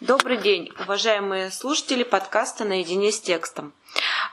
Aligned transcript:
Добрый 0.00 0.36
день, 0.36 0.70
уважаемые 0.78 1.50
слушатели 1.50 2.04
подкаста 2.04 2.64
«Наедине 2.64 3.10
с 3.10 3.20
текстом». 3.20 3.72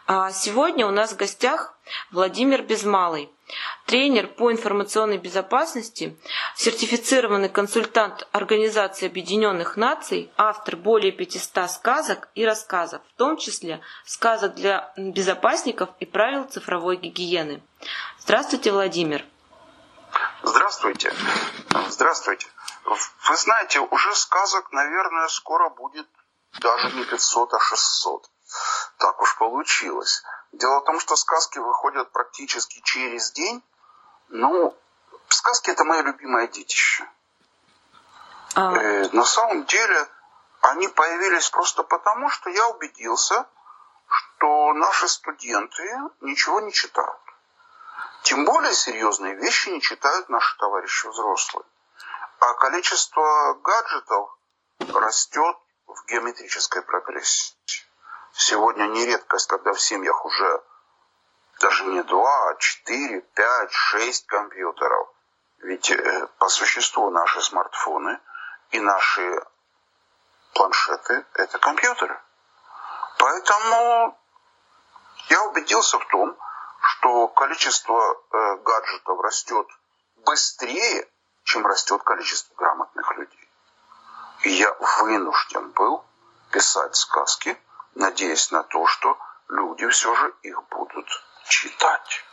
А 0.06 0.32
сегодня 0.32 0.86
у 0.86 0.92
нас 0.92 1.14
в 1.14 1.18
гостях 1.18 1.76
Владимир 2.12 2.62
Безмалый, 2.62 3.32
тренер 3.88 4.28
по 4.28 4.52
информационной 4.52 5.18
безопасности, 5.18 6.16
сертифицированный 6.56 7.50
консультант 7.50 8.28
Организации 8.32 9.08
Объединенных 9.08 9.78
Наций, 9.78 10.30
автор 10.38 10.76
более 10.76 11.12
500 11.12 11.72
сказок 11.72 12.30
и 12.36 12.46
рассказов, 12.46 13.02
в 13.16 13.18
том 13.18 13.38
числе 13.38 13.82
сказок 14.06 14.54
для 14.54 14.94
безопасников 14.96 15.90
и 16.00 16.06
правил 16.06 16.44
цифровой 16.44 16.98
гигиены. 16.98 17.64
Здравствуйте, 18.20 18.72
Владимир. 18.72 19.26
Здравствуйте. 20.44 21.14
Здравствуйте. 21.90 22.48
Вы 22.86 23.38
знаете, 23.38 23.80
уже 23.80 24.16
сказок, 24.16 24.72
наверное, 24.72 25.28
скоро 25.28 25.70
будет 25.70 26.08
даже 26.60 26.92
не 26.96 27.06
500, 27.06 27.54
а 27.54 27.60
600. 27.60 28.30
Так 28.98 29.22
уж 29.22 29.38
получилось. 29.38 30.24
Дело 30.52 30.80
в 30.80 30.86
том, 30.86 31.00
что 31.00 31.16
сказки 31.16 31.60
выходят 31.60 32.12
практически 32.12 32.82
через 32.82 33.32
день. 33.32 33.64
Ну, 34.30 34.76
сказки 35.30 35.70
это 35.70 35.84
мое 35.84 36.02
любимое 36.02 36.48
детище. 36.48 37.08
А... 38.56 38.74
Э, 38.74 39.10
на 39.12 39.24
самом 39.24 39.66
деле, 39.66 40.08
они 40.62 40.88
появились 40.88 41.50
просто 41.50 41.84
потому, 41.84 42.30
что 42.30 42.50
я 42.50 42.68
убедился, 42.70 43.46
что 44.08 44.74
наши 44.74 45.08
студенты 45.08 45.84
ничего 46.20 46.62
не 46.62 46.74
читают. 46.74 47.20
Тем 48.24 48.46
более 48.46 48.74
серьезные 48.74 49.36
вещи 49.36 49.70
не 49.70 49.82
читают 49.82 50.30
наши 50.30 50.58
товарищи 50.58 51.08
взрослые. 51.08 51.66
А 52.40 52.54
количество 52.56 53.54
гаджетов 53.64 54.38
растет 54.94 55.58
в 55.88 56.06
геометрической 56.06 56.82
прогрессии. 56.82 57.56
Сегодня 58.34 58.86
не 58.86 59.06
редкость, 59.06 59.48
когда 59.48 59.74
в 59.74 59.82
семьях 59.82 60.26
уже 60.26 60.64
даже 61.60 61.86
не 61.86 62.02
два, 62.04 62.50
а 62.50 62.56
четыре, 62.56 63.22
пять, 63.22 63.72
шесть 63.72 64.26
компьютеров. 64.28 65.10
Ведь 65.60 65.92
э, 65.92 66.28
по 66.40 66.50
существу 66.50 67.10
наши 67.12 67.42
смартфоны 67.42 68.20
и 68.72 68.80
наши 68.80 69.46
планшеты– 70.54 71.26
это 71.34 71.60
компьютеры. 71.60 72.20
Поэтому 73.20 74.18
я 75.30 75.44
убедился 75.44 76.00
в 76.00 76.08
том, 76.08 76.36
что 76.82 77.28
количество 77.28 78.00
э, 78.32 78.58
гаджетов 78.58 79.20
растет 79.22 79.68
быстрее, 80.26 81.08
чем 81.44 81.66
растет 81.66 82.02
количество 82.04 82.54
грамотных 82.56 83.12
людей. 83.18 83.50
И 84.44 84.50
я 84.52 84.74
вынужден 84.74 85.72
был 85.72 86.04
писать 86.52 86.96
сказки, 86.96 87.58
надеясь 87.96 88.52
на 88.52 88.64
то, 88.64 88.88
что 88.88 89.18
люди 89.50 89.88
все 89.90 90.14
же 90.16 90.34
их 90.42 90.64
будут 90.70 91.08
читать. 91.48 92.26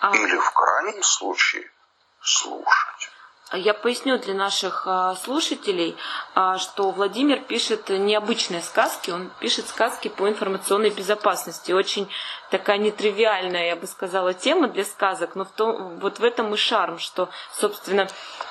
А... 0.00 0.14
Или 0.14 0.36
в 0.36 0.50
крайнем 0.52 1.02
случае 1.02 1.70
слушать. 2.20 3.10
Я 3.52 3.74
поясню 3.74 4.18
для 4.18 4.34
наших 4.34 4.84
а, 4.86 5.14
слушателей, 5.16 5.96
а, 6.34 6.58
что 6.58 6.90
Владимир 6.90 7.40
пишет 7.40 7.90
необычные 7.90 8.62
сказки, 8.62 9.10
он 9.10 9.30
пишет 9.38 9.68
сказки 9.68 10.08
по 10.08 10.28
информационной 10.28 10.90
безопасности. 10.90 11.72
Очень 11.72 12.08
такая 12.50 12.78
нетривиальная, 12.78 13.66
я 13.66 13.76
бы 13.76 13.86
сказала, 13.86 14.32
тема 14.32 14.68
для 14.68 14.84
сказок, 14.84 15.34
но 15.34 15.44
в 15.44 15.50
том, 15.50 15.98
вот 15.98 16.20
в 16.20 16.24
этом 16.24 16.54
и 16.54 16.56
шарм, 16.56 16.98
что, 16.98 17.28
собственно, 17.52 18.08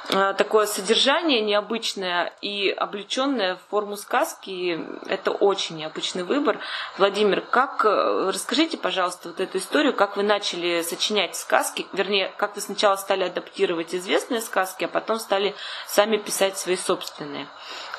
а, 0.09 0.33
такое 0.33 0.67
содержание 0.67 1.41
необычное 1.41 2.33
и 2.41 2.69
облеченное 2.69 3.55
в 3.55 3.59
форму 3.69 3.97
сказки, 3.97 4.79
это 5.07 5.31
очень 5.31 5.77
необычный 5.77 6.23
выбор. 6.23 6.59
Владимир, 6.97 7.41
как, 7.41 7.85
э, 7.85 8.29
расскажите, 8.29 8.77
пожалуйста, 8.77 9.29
вот 9.29 9.39
эту 9.39 9.57
историю, 9.57 9.93
как 9.93 10.17
вы 10.17 10.23
начали 10.23 10.81
сочинять 10.81 11.35
сказки, 11.35 11.87
вернее, 11.93 12.31
как 12.37 12.55
вы 12.55 12.61
сначала 12.61 12.95
стали 12.95 13.23
адаптировать 13.23 13.95
известные 13.95 14.41
сказки, 14.41 14.83
потом 14.93 15.19
стали 15.19 15.55
сами 15.87 16.17
писать 16.17 16.57
свои 16.57 16.77
собственные. 16.77 17.49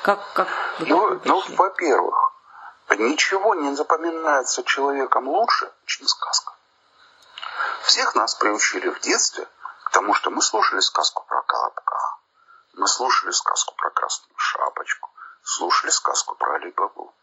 Как, 0.01 0.19
как 0.33 0.47
ну, 0.79 1.19
ну, 1.25 1.43
во-первых, 1.55 2.33
ничего 2.97 3.53
не 3.53 3.75
запоминается 3.75 4.63
человеком 4.63 5.27
лучше, 5.27 5.71
чем 5.85 6.07
сказка. 6.07 6.53
Всех 7.83 8.15
нас 8.15 8.35
приучили 8.35 8.89
в 8.89 8.99
детстве 9.01 9.47
к 9.83 9.91
тому, 9.91 10.13
что 10.13 10.31
мы 10.31 10.41
слушали 10.41 10.79
сказку 10.79 11.23
про 11.27 11.41
Колобка, 11.43 12.17
мы 12.73 12.87
слушали 12.87 13.31
сказку 13.31 13.75
про 13.75 13.91
Красную 13.91 14.37
Шапочку, 14.37 15.09
слушали 15.43 15.91
сказку 15.91 16.35
про 16.35 16.55
Алибабу. 16.55 17.13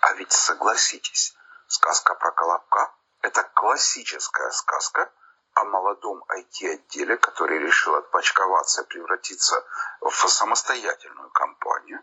А 0.00 0.12
ведь 0.14 0.32
согласитесь, 0.32 1.34
сказка 1.68 2.14
про 2.14 2.32
Колобка– 2.32 2.90
это 3.22 3.42
классическая 3.54 4.50
сказка– 4.50 5.10
о 5.54 5.64
молодом 5.64 6.24
IT-отделе, 6.28 7.16
который 7.16 7.58
решил 7.58 7.94
отпочковаться 7.94 8.84
превратиться 8.84 9.64
в 10.00 10.28
самостоятельную 10.28 11.30
компанию, 11.30 12.00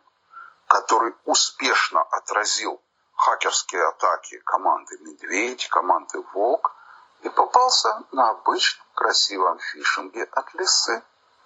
который 0.68 1.16
успешно 1.26 2.02
отразил 2.02 2.82
хакерские 3.16 3.86
атаки 3.88 4.38
команды 4.40 4.98
«Медведь», 5.00 5.68
команды 5.70 6.22
«Волк» 6.34 6.74
и 7.22 7.30
попался 7.30 8.04
на 8.12 8.30
обычном 8.30 8.86
красивом 8.94 9.60
фишинге 9.60 10.24
от 10.24 10.54
лисы. 10.54 11.04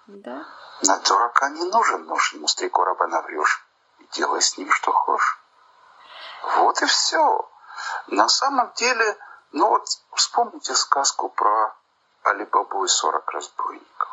Да. 0.08 0.46
На 0.81 0.97
дурака 1.00 1.50
не 1.50 1.63
нужен 1.63 2.06
нож, 2.06 2.34
ему 2.34 2.47
с 2.47 2.56
три 2.56 2.69
короба 2.69 3.08
наврешь. 3.08 3.66
Делай 4.12 4.42
с 4.42 4.58
ним, 4.58 4.69
что 4.72 4.92
хочешь. 4.92 5.40
Вот 6.58 6.81
и 6.81 6.86
все. 6.86 7.50
На 8.08 8.28
самом 8.28 8.72
деле, 8.74 9.18
ну 9.52 9.69
вот 9.69 9.88
вспомните 10.13 10.75
сказку 10.75 11.30
про 11.30 11.74
Алибабу 12.24 12.86
и 12.86 12.88
40 12.88 13.30
разбойников. 13.32 14.10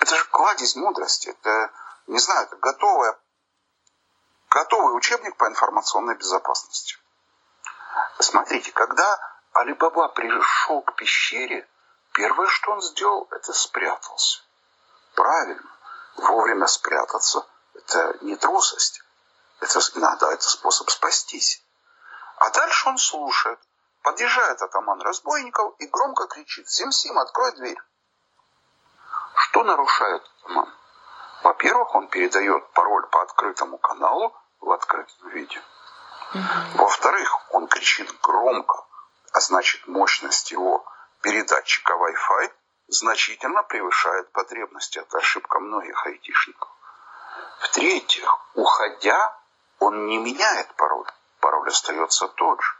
Это 0.00 0.16
же 0.16 0.24
кладезь 0.26 0.76
мудрости. 0.76 1.28
Это, 1.28 1.70
не 2.06 2.18
знаю, 2.18 2.46
это 2.46 2.56
готовая, 2.56 3.18
готовый 4.48 4.96
учебник 4.96 5.36
по 5.36 5.46
информационной 5.46 6.16
безопасности. 6.16 6.96
Смотрите, 8.18 8.72
когда 8.72 9.18
Алибаба 9.52 10.08
пришел 10.08 10.82
к 10.82 10.94
пещере, 10.94 11.68
первое, 12.12 12.48
что 12.48 12.72
он 12.72 12.82
сделал, 12.82 13.28
это 13.30 13.52
спрятался. 13.52 14.42
Правильно. 15.14 15.70
Вовремя 16.16 16.66
спрятаться– 16.66 17.46
это 17.74 18.18
не 18.22 18.36
трусость. 18.36 19.02
Это 19.60 19.80
надо, 19.96 20.26
это 20.26 20.48
способ 20.48 20.90
спастись. 20.90 21.62
А 22.36 22.50
дальше 22.50 22.88
он 22.88 22.98
слушает. 22.98 23.60
Подъезжает 24.02 24.62
атаман 24.62 25.00
разбойников 25.02 25.74
и 25.78 25.86
громко 25.86 26.26
кричит 26.26 26.68
«Сим-Сим, 26.68 27.18
открой 27.18 27.52
дверь!» 27.52 27.80
Что 29.34 29.62
нарушает 29.62 30.22
атаман? 30.22 30.74
Во-первых, 31.42 31.94
он 31.94 32.08
передает 32.08 32.70
пароль 32.72 33.06
по 33.08 33.22
открытому 33.22 33.78
каналу 33.78 34.34
в 34.60 34.70
открытом 34.70 35.28
виде. 35.30 35.62
Во-вторых, 36.74 37.54
он 37.54 37.66
кричит 37.66 38.08
громко, 38.22 38.86
а 39.32 39.40
значит 39.40 39.86
мощность 39.86 40.50
его 40.50 40.84
передатчика 41.22 41.92
Wi-Fi 41.92 42.52
значительно 42.88 43.62
превышает 43.62 44.30
потребности. 44.32 44.98
Это 44.98 45.18
ошибка 45.18 45.60
многих 45.60 46.06
айтишников. 46.06 46.70
В-третьих, 47.60 48.38
уходя, 48.54 49.38
он 49.78 50.06
не 50.06 50.18
меняет 50.18 50.74
пароль. 50.76 51.10
Пароль 51.40 51.68
остается 51.68 52.28
тот 52.28 52.60
же. 52.60 52.79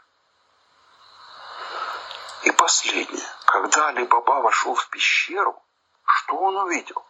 И 2.43 2.51
последнее. 2.51 3.25
Когда 3.45 3.89
Али-Баба 3.89 4.41
вошел 4.41 4.73
в 4.73 4.89
пещеру, 4.89 5.61
что 6.03 6.35
он 6.37 6.57
увидел? 6.57 7.05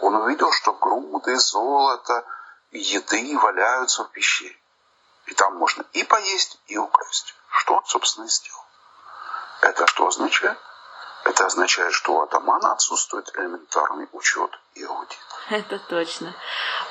Он 0.00 0.14
увидел, 0.14 0.52
что 0.52 0.72
груды 0.72 1.36
золота 1.36 2.24
и 2.70 2.78
еды 2.78 3.36
валяются 3.38 4.04
в 4.04 4.10
пещере. 4.10 4.56
И 5.26 5.34
там 5.34 5.56
можно 5.56 5.84
и 5.92 6.04
поесть, 6.04 6.60
и 6.66 6.76
украсть. 6.76 7.34
Что 7.50 7.74
он, 7.74 7.84
собственно, 7.86 8.26
и 8.26 8.28
сделал. 8.28 8.64
Это 9.62 9.86
что 9.86 10.06
означает? 10.06 10.58
Это 11.28 11.44
означает, 11.44 11.92
что 11.92 12.14
у 12.14 12.22
атамана 12.22 12.72
отсутствует 12.72 13.30
элементарный 13.36 14.08
учет 14.12 14.50
и 14.72 14.82
аудит. 14.82 15.18
Это 15.50 15.78
точно. 15.78 16.34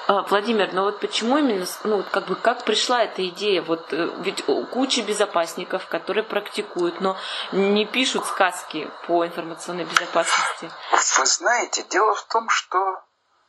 А, 0.07 0.21
Владимир, 0.21 0.71
ну 0.73 0.83
вот 0.83 0.99
почему 0.99 1.39
именно, 1.39 1.65
ну 1.83 1.97
вот 1.97 2.09
как 2.09 2.27
бы 2.27 2.35
как 2.35 2.63
пришла 2.63 3.01
эта 3.01 3.27
идея? 3.29 3.63
Вот 3.63 3.91
э, 3.91 4.13
ведь 4.19 4.45
куча 4.71 5.01
безопасников, 5.01 5.87
которые 5.87 6.23
практикуют, 6.23 7.01
но 7.01 7.17
не 7.51 7.87
пишут 7.87 8.27
сказки 8.27 8.91
по 9.07 9.25
информационной 9.25 9.85
безопасности. 9.85 10.71
Вы 10.91 11.25
знаете, 11.25 11.81
дело 11.89 12.13
в 12.13 12.23
том, 12.27 12.47
что 12.49 13.01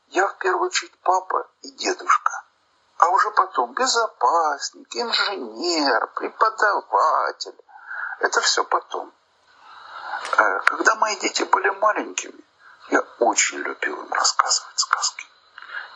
я 0.07 0.27
в 0.27 0.39
первую 0.39 0.69
очередь 0.69 0.99
папа 1.03 1.51
и 1.61 1.71
дедушка, 1.73 2.45
а 2.97 3.11
уже 3.11 3.31
потом 3.33 3.75
безопасник, 3.75 4.89
инженер, 4.97 6.07
преподаватель. 6.15 7.59
Это 8.21 8.41
все 8.41 8.65
потом. 8.65 9.13
Э, 10.39 10.61
когда 10.61 10.95
мои 10.97 11.17
дети 11.17 11.43
были 11.45 11.71
маленькими, 11.71 12.45
Я 12.91 13.01
очень 13.19 13.59
любил 13.59 14.03
им 14.03 14.13
рассказывать 14.13 14.79
сказки. 14.79 15.27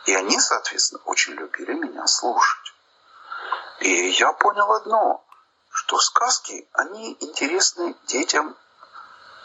И 0.05 0.13
они, 0.13 0.39
соответственно, 0.39 1.01
очень 1.05 1.33
любили 1.33 1.73
меня 1.73 2.05
слушать. 2.05 2.73
И 3.79 4.09
я 4.11 4.31
понял 4.33 4.71
одно, 4.73 5.25
что 5.71 5.97
сказки, 5.97 6.69
они 6.73 7.17
интересны 7.19 7.95
детям 8.05 8.55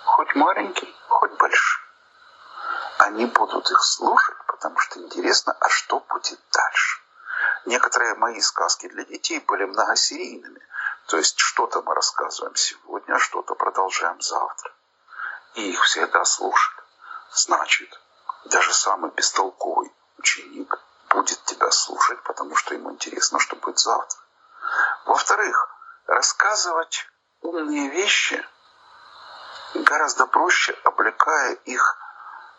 хоть 0.04 0.34
маленьким, 0.34 0.94
хоть 1.08 1.32
большим. 1.38 1.82
Они 2.98 3.26
будут 3.26 3.70
их 3.70 3.82
слушать, 3.82 4.36
потому 4.46 4.78
что 4.80 5.00
интересно, 5.00 5.56
а 5.60 5.68
что 5.68 6.00
будет 6.00 6.40
дальше. 6.52 7.00
Некоторые 7.64 8.14
мои 8.16 8.40
сказки 8.40 8.88
для 8.88 9.04
детей 9.04 9.38
были 9.40 9.64
многосерийными. 9.64 10.60
То 11.06 11.16
есть 11.16 11.38
что-то 11.38 11.82
мы 11.82 11.94
рассказываем 11.94 12.56
сегодня, 12.56 12.97
а 13.12 13.18
что-то 13.18 13.54
продолжаем 13.54 14.20
завтра. 14.20 14.72
И 15.54 15.70
их 15.70 15.82
всегда 15.84 16.24
слушали. 16.24 16.82
Значит, 17.32 17.88
даже 18.44 18.72
самый 18.72 19.10
бестолковый 19.10 19.92
ученик 20.18 20.78
будет 21.10 21.42
тебя 21.44 21.70
слушать, 21.70 22.22
потому 22.22 22.54
что 22.56 22.74
ему 22.74 22.92
интересно, 22.92 23.38
что 23.38 23.56
будет 23.56 23.78
завтра. 23.78 24.20
Во-вторых, 25.06 25.68
рассказывать 26.06 27.06
умные 27.40 27.88
вещи 27.90 28.44
гораздо 29.74 30.26
проще, 30.26 30.72
облекая 30.84 31.54
их, 31.64 31.96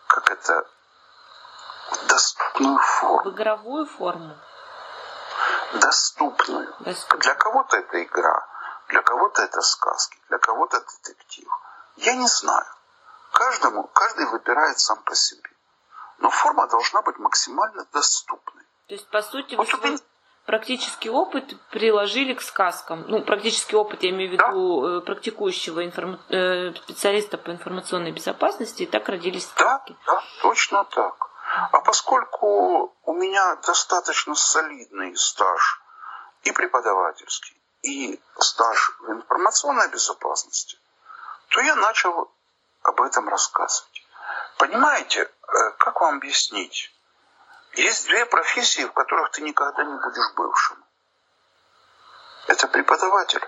как 0.07 0.31
это, 0.31 0.67
в 1.91 2.07
доступную 2.07 2.79
форму. 2.79 3.23
В 3.23 3.33
игровую 3.33 3.85
форму. 3.85 4.37
Доступную. 5.73 6.73
Доступную. 6.79 7.21
Для 7.21 7.35
кого-то 7.35 7.77
это 7.77 8.03
игра, 8.03 8.47
для 8.89 9.01
кого-то 9.01 9.41
это 9.41 9.61
сказки, 9.61 10.17
для 10.29 10.37
кого-то 10.37 10.79
детектив. 10.79 11.47
Я 11.97 12.15
не 12.15 12.27
знаю. 12.27 12.65
Каждому, 13.31 13.83
каждый 13.83 14.25
выбирает 14.25 14.79
сам 14.79 15.01
по 15.03 15.15
себе. 15.15 15.49
Но 16.17 16.29
форма 16.29 16.67
должна 16.67 17.01
быть 17.01 17.17
максимально 17.17 17.85
доступной. 17.93 18.63
То 18.87 18.95
есть, 18.95 19.09
по 19.09 19.21
сути, 19.21 19.55
вот 19.55 19.71
вы 19.73 19.77
свой 19.77 19.99
практический 20.45 21.11
опыт 21.11 21.53
приложили 21.69 22.33
к 22.33 22.41
сказкам. 22.41 23.05
Ну, 23.07 23.23
практический 23.23 23.75
опыт, 23.75 24.01
я 24.01 24.09
имею 24.09 24.31
в 24.31 24.33
виду 24.33 24.81
да. 24.81 24.97
Э, 24.97 25.01
практикующего 25.01 25.85
информ... 25.85 26.19
Э, 26.29 26.73
специалиста 26.73 27.37
по 27.37 27.51
информационной 27.51 28.11
безопасности, 28.11 28.83
и 28.83 28.85
так 28.87 29.07
родились 29.07 29.47
сказки. 29.47 29.95
Да, 30.07 30.15
да, 30.15 30.23
точно 30.41 30.83
так. 30.85 31.29
А 31.71 31.79
поскольку 31.81 32.95
у 33.03 33.13
меня 33.13 33.57
достаточно 33.57 34.33
солидный 34.33 35.15
стаж 35.15 35.81
и 36.43 36.51
преподавательский, 36.51 37.58
и 37.81 38.21
стаж 38.39 38.91
в 38.99 39.11
информационной 39.11 39.89
безопасности, 39.89 40.77
то 41.49 41.61
я 41.61 41.75
начал 41.75 42.31
об 42.83 43.01
этом 43.01 43.29
рассказывать. 43.29 44.05
Понимаете, 44.57 45.21
э, 45.21 45.71
как 45.77 45.99
вам 46.01 46.17
объяснить? 46.17 46.93
Есть 47.73 48.07
две 48.07 48.25
профессии, 48.25 48.83
в 48.83 48.93
которых 48.93 49.31
ты 49.31 49.41
никогда 49.41 49.83
не 49.83 49.93
будешь 49.93 50.33
бывшим. 50.35 50.83
Это 52.47 52.67
преподаватель 52.67 53.47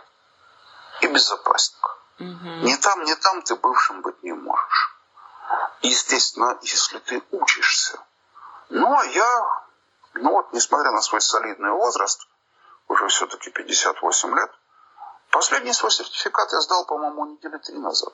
и 1.01 1.07
безопасник. 1.07 1.85
Угу. 2.19 2.49
Ни 2.67 2.75
там, 2.75 3.03
ни 3.03 3.13
там 3.15 3.41
ты 3.41 3.55
бывшим 3.55 4.01
быть 4.01 4.21
не 4.23 4.33
можешь. 4.33 4.95
Естественно, 5.81 6.57
если 6.61 6.99
ты 6.99 7.23
учишься. 7.31 7.99
Ну, 8.69 8.95
а 8.95 9.03
я, 9.05 9.65
ну 10.13 10.31
вот, 10.31 10.53
несмотря 10.53 10.91
на 10.91 11.01
свой 11.01 11.19
солидный 11.19 11.71
возраст, 11.71 12.27
уже 12.91 13.07
все-таки 13.07 13.49
58 13.49 14.35
лет, 14.35 14.51
последний 15.31 15.73
свой 15.73 15.91
сертификат 15.91 16.51
я 16.51 16.59
сдал, 16.59 16.85
по-моему, 16.85 17.25
недели 17.25 17.57
три 17.57 17.77
назад. 17.77 18.13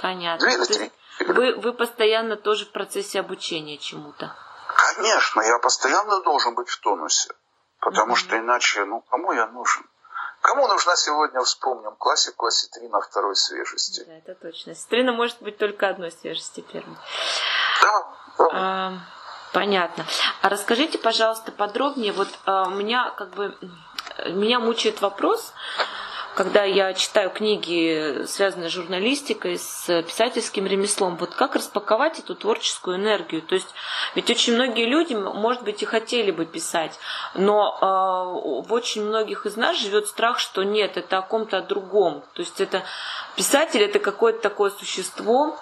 Понятно. 0.00 0.46
Две 0.46 0.56
или 0.56 0.64
три. 0.64 0.92
Вы, 1.20 1.54
вы 1.56 1.72
постоянно 1.72 2.36
тоже 2.36 2.66
в 2.66 2.72
процессе 2.72 3.20
обучения 3.20 3.78
чему-то? 3.78 4.34
Конечно, 4.96 5.40
я 5.42 5.58
постоянно 5.58 6.20
должен 6.22 6.54
быть 6.54 6.68
в 6.68 6.80
тонусе. 6.80 7.30
Потому 7.80 8.14
mm-hmm. 8.14 8.16
что 8.16 8.38
иначе, 8.38 8.84
ну, 8.84 9.00
кому 9.10 9.32
я 9.32 9.46
нужен? 9.46 9.84
Кому 10.40 10.66
нужна 10.66 10.96
сегодня, 10.96 11.40
вспомним, 11.42 11.94
классику 11.96 12.46
осетрина 12.46 13.00
второй 13.00 13.36
свежести? 13.36 14.04
Да, 14.04 14.14
это 14.14 14.34
точно. 14.34 14.72
Осетрина 14.72 15.12
может 15.12 15.40
быть 15.40 15.56
только 15.56 15.88
одной 15.88 16.10
свежести 16.10 16.60
первой. 16.62 16.96
Да, 17.80 18.06
да. 18.38 18.48
А, 18.52 18.92
понятно. 19.52 20.04
А 20.40 20.48
расскажите, 20.48 20.98
пожалуйста, 20.98 21.52
подробнее. 21.52 22.12
Вот 22.12 22.28
а, 22.44 22.64
у 22.66 22.70
меня 22.70 23.10
как 23.16 23.30
бы 23.30 23.56
меня 24.26 24.60
мучает 24.60 25.00
вопрос, 25.00 25.52
когда 26.34 26.64
я 26.64 26.94
читаю 26.94 27.30
книги, 27.30 28.24
связанные 28.26 28.70
с 28.70 28.72
журналистикой, 28.72 29.58
с 29.58 30.02
писательским 30.02 30.66
ремеслом, 30.66 31.16
вот 31.16 31.34
как 31.34 31.56
распаковать 31.56 32.18
эту 32.18 32.34
творческую 32.34 32.96
энергию? 32.96 33.42
То 33.42 33.54
есть, 33.54 33.68
ведь 34.14 34.30
очень 34.30 34.54
многие 34.54 34.86
люди, 34.86 35.14
может 35.14 35.62
быть, 35.62 35.82
и 35.82 35.86
хотели 35.86 36.30
бы 36.30 36.46
писать, 36.46 36.98
но 37.34 37.76
э, 37.80 38.66
в 38.66 38.72
очень 38.72 39.04
многих 39.04 39.46
из 39.46 39.56
нас 39.56 39.76
живет 39.76 40.06
страх, 40.06 40.38
что 40.38 40.62
нет, 40.62 40.96
это 40.96 41.18
о 41.18 41.22
ком-то 41.22 41.58
о 41.58 41.62
другом. 41.62 42.24
То 42.32 42.40
есть, 42.40 42.60
это 42.60 42.82
писатель 43.36 43.82
это 43.82 43.98
какое-то 43.98 44.40
такое 44.40 44.70
существо, 44.70 45.58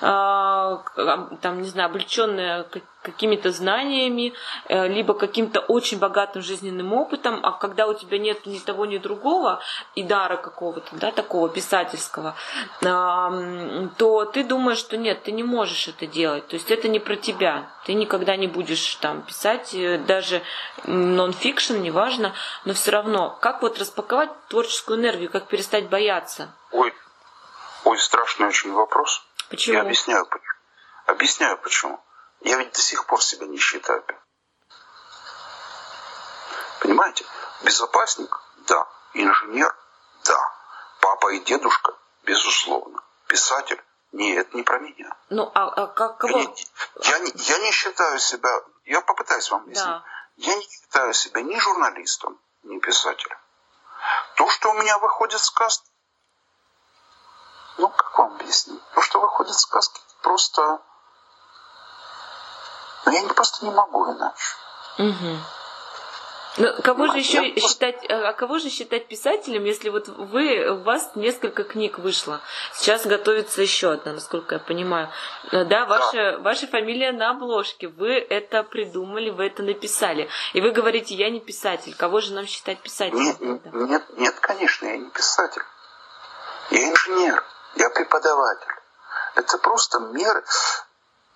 там, 0.00 1.62
не 1.62 1.68
знаю, 1.68 1.90
облеченная 1.90 2.66
какими-то 3.02 3.52
знаниями, 3.52 4.34
э, 4.68 4.88
либо 4.88 5.14
каким-то 5.14 5.60
очень 5.60 5.98
богатым 5.98 6.42
жизненным 6.42 6.92
опытом, 6.92 7.40
а 7.42 7.52
когда 7.52 7.86
у 7.86 7.94
тебя 7.94 8.18
нет 8.18 8.44
ни 8.46 8.58
того, 8.58 8.86
ни 8.86 8.98
другого, 8.98 9.60
и 9.94 10.02
дара 10.02 10.36
какого-то, 10.36 10.96
да, 10.96 11.10
такого 11.10 11.48
писательского, 11.48 12.34
то 12.80 14.24
ты 14.32 14.44
думаешь, 14.44 14.78
что 14.78 14.96
нет, 14.96 15.22
ты 15.22 15.32
не 15.32 15.42
можешь 15.42 15.88
это 15.88 16.06
делать. 16.06 16.46
То 16.48 16.54
есть 16.54 16.70
это 16.70 16.88
не 16.88 16.98
про 16.98 17.16
тебя. 17.16 17.70
Ты 17.86 17.94
никогда 17.94 18.36
не 18.36 18.46
будешь 18.46 18.96
там 18.96 19.22
писать, 19.22 19.74
э, 19.74 19.98
даже 19.98 20.42
нон-фикшн, 20.84 21.76
неважно, 21.80 22.34
но 22.64 22.74
все 22.74 22.90
равно, 22.90 23.36
как 23.40 23.62
вот 23.62 23.78
распаковать 23.78 24.30
творческую 24.48 24.98
энергию, 24.98 25.30
как 25.30 25.46
перестать 25.46 25.88
бояться? 25.88 26.54
Ой, 26.72 26.92
ой, 27.84 27.98
страшный 27.98 28.48
очень 28.48 28.72
вопрос. 28.72 29.22
Почему? 29.48 29.76
Я 29.76 29.82
объясняю, 29.82 30.26
почему. 30.26 30.54
Объясняю 31.06 31.58
почему. 31.58 32.04
Я 32.40 32.56
ведь 32.58 32.72
до 32.72 32.80
сих 32.80 33.06
пор 33.06 33.22
себя 33.22 33.46
не 33.46 33.58
считаю. 33.58 34.04
Понимаете? 36.80 37.24
Безопасник? 37.62 38.40
Да. 38.68 38.86
Инженер? 39.14 39.74
Да. 40.24 40.38
Папа 41.00 41.32
и 41.32 41.40
дедушка? 41.40 41.94
Безусловно. 42.22 43.02
Писатель? 43.26 43.82
Нет, 44.12 44.54
не 44.54 44.62
про 44.62 44.78
меня. 44.78 45.16
Ну, 45.28 45.50
а, 45.54 45.68
а 45.68 45.86
как 45.88 46.18
кого? 46.18 46.38
Я, 46.38 46.48
я, 47.02 47.18
не, 47.18 47.32
я 47.34 47.58
не 47.58 47.72
считаю 47.72 48.18
себя, 48.18 48.62
я 48.84 49.00
попытаюсь 49.02 49.50
вам 49.50 49.62
объяснить. 49.62 49.86
Да. 49.86 50.04
Я 50.36 50.54
не 50.54 50.62
считаю 50.62 51.12
себя 51.12 51.42
ни 51.42 51.58
журналистом, 51.58 52.40
ни 52.62 52.78
писателем. 52.78 53.36
То, 54.36 54.48
что 54.48 54.70
у 54.70 54.74
меня 54.74 54.98
выходит 54.98 55.40
ну, 55.40 55.84
вам 58.18 58.34
объяснить? 58.34 58.80
То, 58.94 59.00
что 59.00 59.20
выходит 59.20 59.54
сказки, 59.54 60.00
просто... 60.22 60.80
Ну, 63.06 63.12
я 63.12 63.32
просто 63.32 63.64
не 63.64 63.70
могу 63.70 64.12
иначе. 64.12 64.56
Угу. 64.98 65.38
Ну, 66.58 66.82
кого 66.82 67.06
же 67.06 67.18
еще 67.18 67.48
я 67.48 67.60
считать, 67.60 68.04
а 68.10 68.32
кого 68.32 68.58
же 68.58 68.68
считать 68.68 69.06
писателем, 69.06 69.64
если 69.64 69.90
вот 69.90 70.08
вы, 70.08 70.68
у 70.68 70.82
вас 70.82 71.12
несколько 71.14 71.62
книг 71.62 71.98
вышло? 71.98 72.40
Сейчас 72.74 73.06
готовится 73.06 73.62
еще 73.62 73.92
одна, 73.92 74.14
насколько 74.14 74.56
я 74.56 74.58
понимаю. 74.58 75.08
Э, 75.52 75.64
да, 75.64 75.86
ваша, 75.86 76.12
да. 76.12 76.38
ваша 76.38 76.66
фамилия 76.66 77.12
на 77.12 77.30
обложке. 77.30 77.86
Вы 77.86 78.14
это 78.14 78.64
придумали, 78.64 79.30
вы 79.30 79.46
это 79.46 79.62
написали. 79.62 80.28
И 80.52 80.60
вы 80.60 80.72
говорите, 80.72 81.14
я 81.14 81.30
не 81.30 81.38
писатель. 81.38 81.94
Кого 81.94 82.20
же 82.20 82.32
нам 82.32 82.46
считать 82.46 82.80
писателем? 82.80 83.38
Нет, 83.40 83.72
нет, 83.72 84.02
нет, 84.16 84.40
конечно, 84.40 84.86
я 84.86 84.96
не 84.96 85.10
писатель. 85.10 85.62
Я 86.70 86.90
инженер. 86.90 87.44
Я 87.78 87.90
преподаватель. 87.90 88.74
Это 89.36 89.56
просто 89.58 90.00
мер, 90.00 90.44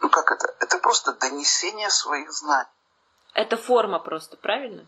ну 0.00 0.11
как 0.11 0.32
это? 0.32 0.54
Это 0.58 0.78
просто 0.78 1.12
донесение 1.12 1.88
своих 1.88 2.32
знаний. 2.32 2.68
Это 3.34 3.56
форма 3.56 4.00
просто, 4.00 4.37
правильно? 4.37 4.84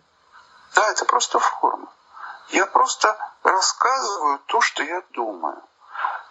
Да, 0.75 0.91
это 0.91 1.05
просто 1.05 1.39
форма. 1.39 1.93
Я 2.49 2.67
просто 2.67 3.17
рассказываю 3.45 4.41
то, 4.47 4.61
что 4.61 4.83
я 4.83 5.03
думаю. 5.11 5.63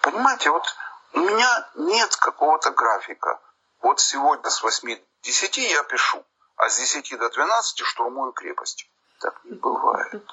Понимаете, 0.01 0.49
вот 0.49 0.65
у 1.13 1.19
меня 1.19 1.69
нет 1.75 2.13
какого-то 2.17 2.71
графика. 2.71 3.39
Вот 3.81 4.01
сегодня 4.01 4.49
с 4.49 4.61
8 4.61 4.95
до 4.95 5.01
10 5.21 5.57
я 5.57 5.83
пишу, 5.83 6.21
а 6.57 6.69
с 6.69 6.77
10 6.77 7.17
до 7.17 7.29
12 7.29 7.85
штурмую 7.85 8.33
крепость. 8.33 8.89
Так 9.21 9.39
не 9.45 9.55
бывает. 9.55 10.23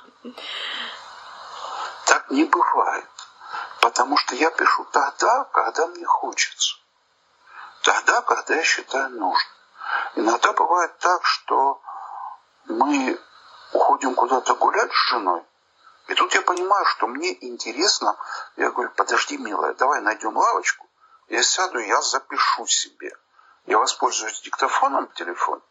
Так 2.07 2.29
не 2.31 2.45
бывает. 2.45 3.07
Потому 3.81 4.17
что 4.19 4.35
я 4.35 4.51
пишу 4.51 4.85
тогда, 4.93 5.45
когда 5.53 5.87
мне 5.87 6.05
хочется. 6.05 6.77
Тогда, 7.83 8.21
когда 8.23 8.55
я 8.55 8.63
считаю 8.63 9.11
нужным. 9.11 9.55
Иногда 10.17 10.53
бывает 10.53 10.99
так, 10.99 11.25
что 11.25 11.81
мы 12.67 13.19
уходим 13.73 14.15
куда-то 14.15 14.55
гулять 14.55 14.93
с 14.93 15.11
женой, 15.11 15.43
и 16.09 16.15
тут 16.15 16.35
я 16.35 16.43
понимаю, 16.43 16.85
что 16.87 17.07
мне 17.07 17.33
интересно. 17.47 18.17
Я 18.57 18.71
говорю, 18.73 18.91
подожди, 18.97 19.39
милая, 19.39 19.75
давай 19.75 20.01
найдем 20.01 20.37
лавочку. 20.37 20.89
Я 21.29 21.43
сяду, 21.43 21.79
я 21.79 22.03
запишу 22.03 22.67
себе. 22.67 23.17
Я 23.67 23.79
воспользуюсь 23.79 24.41
диктофоном 24.41 25.07
в 25.07 25.15
телефоне 25.15 25.63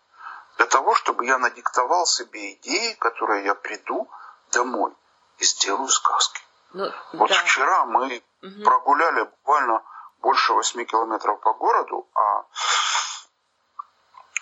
для 0.55 0.65
того, 0.65 0.95
чтобы 0.95 1.25
я 1.25 1.37
надиктовал 1.37 2.05
себе 2.05 2.53
идеи, 2.53 2.93
которые 2.93 3.45
я 3.45 3.55
приду 3.55 4.09
домой 4.51 4.93
и 5.37 5.43
сделаю 5.43 5.89
сказки. 5.89 6.41
Ну, 6.71 6.91
вот 7.13 7.29
да. 7.29 7.35
вчера 7.35 7.85
мы 7.85 8.23
угу. 8.41 8.63
прогуляли 8.63 9.23
буквально 9.23 9.83
больше 10.19 10.53
восьми 10.53 10.85
километров 10.85 11.39
по 11.39 11.53
городу, 11.53 12.07
а 12.13 12.45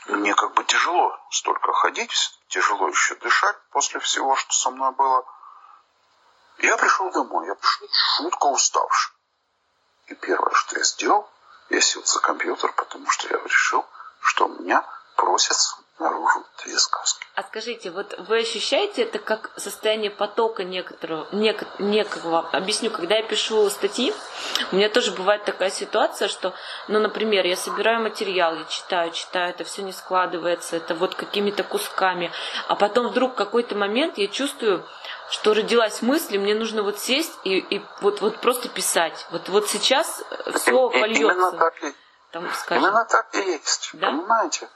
мне 0.07 0.33
как 0.33 0.53
бы 0.53 0.63
тяжело 0.63 1.17
столько 1.29 1.71
ходить, 1.73 2.39
тяжело 2.47 2.87
еще 2.89 3.15
дышать 3.15 3.57
после 3.71 3.99
всего, 3.99 4.35
что 4.35 4.53
со 4.53 4.71
мной 4.71 4.91
было. 4.91 5.25
Я 6.59 6.77
пришел 6.77 7.11
домой, 7.11 7.47
я 7.47 7.55
пришел 7.55 7.87
жутко 8.17 8.45
уставший. 8.47 9.13
И 10.07 10.15
первое, 10.15 10.53
что 10.53 10.77
я 10.77 10.83
сделал, 10.83 11.29
я 11.69 11.81
сел 11.81 12.03
за 12.03 12.19
компьютер, 12.19 12.71
потому 12.73 13.09
что 13.09 13.27
я 13.27 13.41
решил, 13.43 13.85
что 14.21 14.45
у 14.45 14.59
меня 14.59 14.85
просятся 15.15 15.77
наружу 15.99 16.45
две 16.63 16.77
сказки. 16.77 17.25
А 17.35 17.43
скажите, 17.43 17.91
вот 17.91 18.15
вы 18.19 18.39
ощущаете 18.39 19.03
это 19.03 19.19
как 19.19 19.51
состояние 19.57 20.11
потока 20.11 20.63
некоторого, 20.63 21.27
нек, 21.31 21.63
некого? 21.79 22.49
Объясню, 22.51 22.91
когда 22.91 23.15
я 23.15 23.23
пишу 23.23 23.69
статьи, 23.69 24.13
у 24.71 24.75
меня 24.75 24.89
тоже 24.89 25.11
бывает 25.11 25.43
такая 25.45 25.69
ситуация, 25.69 26.27
что, 26.27 26.53
ну, 26.87 26.99
например, 26.99 27.45
я 27.45 27.55
собираю 27.55 28.01
материал, 28.01 28.55
я 28.55 28.65
читаю, 28.65 29.11
читаю, 29.11 29.51
это 29.51 29.63
все 29.63 29.81
не 29.81 29.91
складывается, 29.91 30.77
это 30.77 30.95
вот 30.95 31.15
какими-то 31.15 31.63
кусками, 31.63 32.31
а 32.67 32.75
потом 32.75 33.07
вдруг 33.07 33.33
в 33.33 33.35
какой-то 33.35 33.75
момент 33.75 34.17
я 34.17 34.27
чувствую, 34.27 34.85
что 35.29 35.53
родилась 35.53 36.01
мысль, 36.01 36.35
и 36.35 36.39
мне 36.39 36.55
нужно 36.55 36.83
вот 36.83 36.99
сесть 36.99 37.33
и, 37.43 37.57
и 37.57 37.85
вот, 38.01 38.21
вот 38.21 38.39
просто 38.39 38.69
писать. 38.69 39.25
Вот, 39.31 39.49
вот 39.49 39.69
сейчас 39.69 40.23
все 40.55 40.89
польется. 40.89 41.23
Именно 41.23 41.51
так 41.51 41.83
и, 41.83 41.93
Там, 42.31 42.49
скажем. 42.53 42.83
Именно 42.83 43.05
так 43.05 43.27
и 43.35 43.39
есть, 43.51 43.89
да? 43.93 44.07
понимаете? 44.07 44.69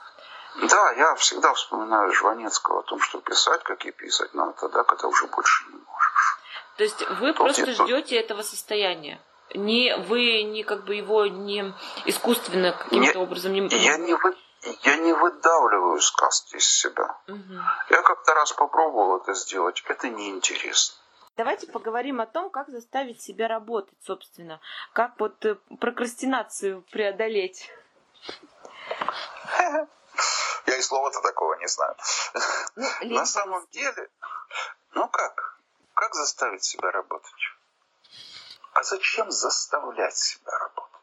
Да, 0.55 0.91
я 0.91 1.15
всегда 1.15 1.53
вспоминаю 1.53 2.11
Жванецкого 2.11 2.79
о 2.79 2.83
том, 2.83 2.99
что 2.99 3.21
писать, 3.21 3.63
как 3.63 3.85
и 3.85 3.91
писать 3.91 4.33
надо 4.33 4.53
тогда, 4.53 4.83
когда 4.83 5.07
уже 5.07 5.27
больше 5.27 5.65
не 5.69 5.77
можешь. 5.77 6.37
То 6.77 6.83
есть 6.83 7.09
вы 7.09 7.27
Тут 7.27 7.37
просто 7.37 7.61
это... 7.63 7.83
ждете 7.83 8.17
этого 8.17 8.41
состояния? 8.41 9.21
Не, 9.53 9.97
вы 9.97 10.43
не 10.43 10.63
как 10.63 10.85
бы 10.85 10.95
его 10.95 11.25
не 11.25 11.73
искусственно 12.05 12.73
каким-то 12.73 13.19
образом 13.19 13.53
не... 13.53 13.67
Я 13.67 13.97
не, 13.97 14.13
вы, 14.13 14.35
я 14.83 14.97
не 14.97 15.13
выдавливаю 15.13 15.99
сказки 16.01 16.57
из 16.57 16.67
себя. 16.67 17.17
Угу. 17.27 17.59
Я 17.89 18.01
как-то 18.01 18.33
раз 18.33 18.53
попробовал 18.53 19.17
это 19.17 19.33
сделать, 19.33 19.83
это 19.87 20.09
неинтересно. 20.09 20.97
Давайте 21.37 21.67
поговорим 21.67 22.19
о 22.19 22.25
том, 22.25 22.49
как 22.49 22.69
заставить 22.69 23.21
себя 23.21 23.47
работать, 23.47 23.97
собственно. 24.01 24.59
Как 24.93 25.13
вот 25.17 25.45
э, 25.45 25.55
прокрастинацию 25.79 26.83
преодолеть. 26.91 27.71
Я 30.71 30.77
и 30.77 30.81
слова-то 30.81 31.19
такого 31.19 31.55
не 31.55 31.67
знаю. 31.67 31.95
Ну, 32.75 32.87
На 33.19 33.25
самом 33.25 33.67
деле, 33.71 34.09
ну 34.91 35.09
как? 35.09 35.59
Как 35.93 36.15
заставить 36.15 36.63
себя 36.63 36.91
работать? 36.91 37.41
А 38.73 38.83
зачем 38.83 39.29
заставлять 39.31 40.15
себя 40.15 40.57
работать? 40.57 41.01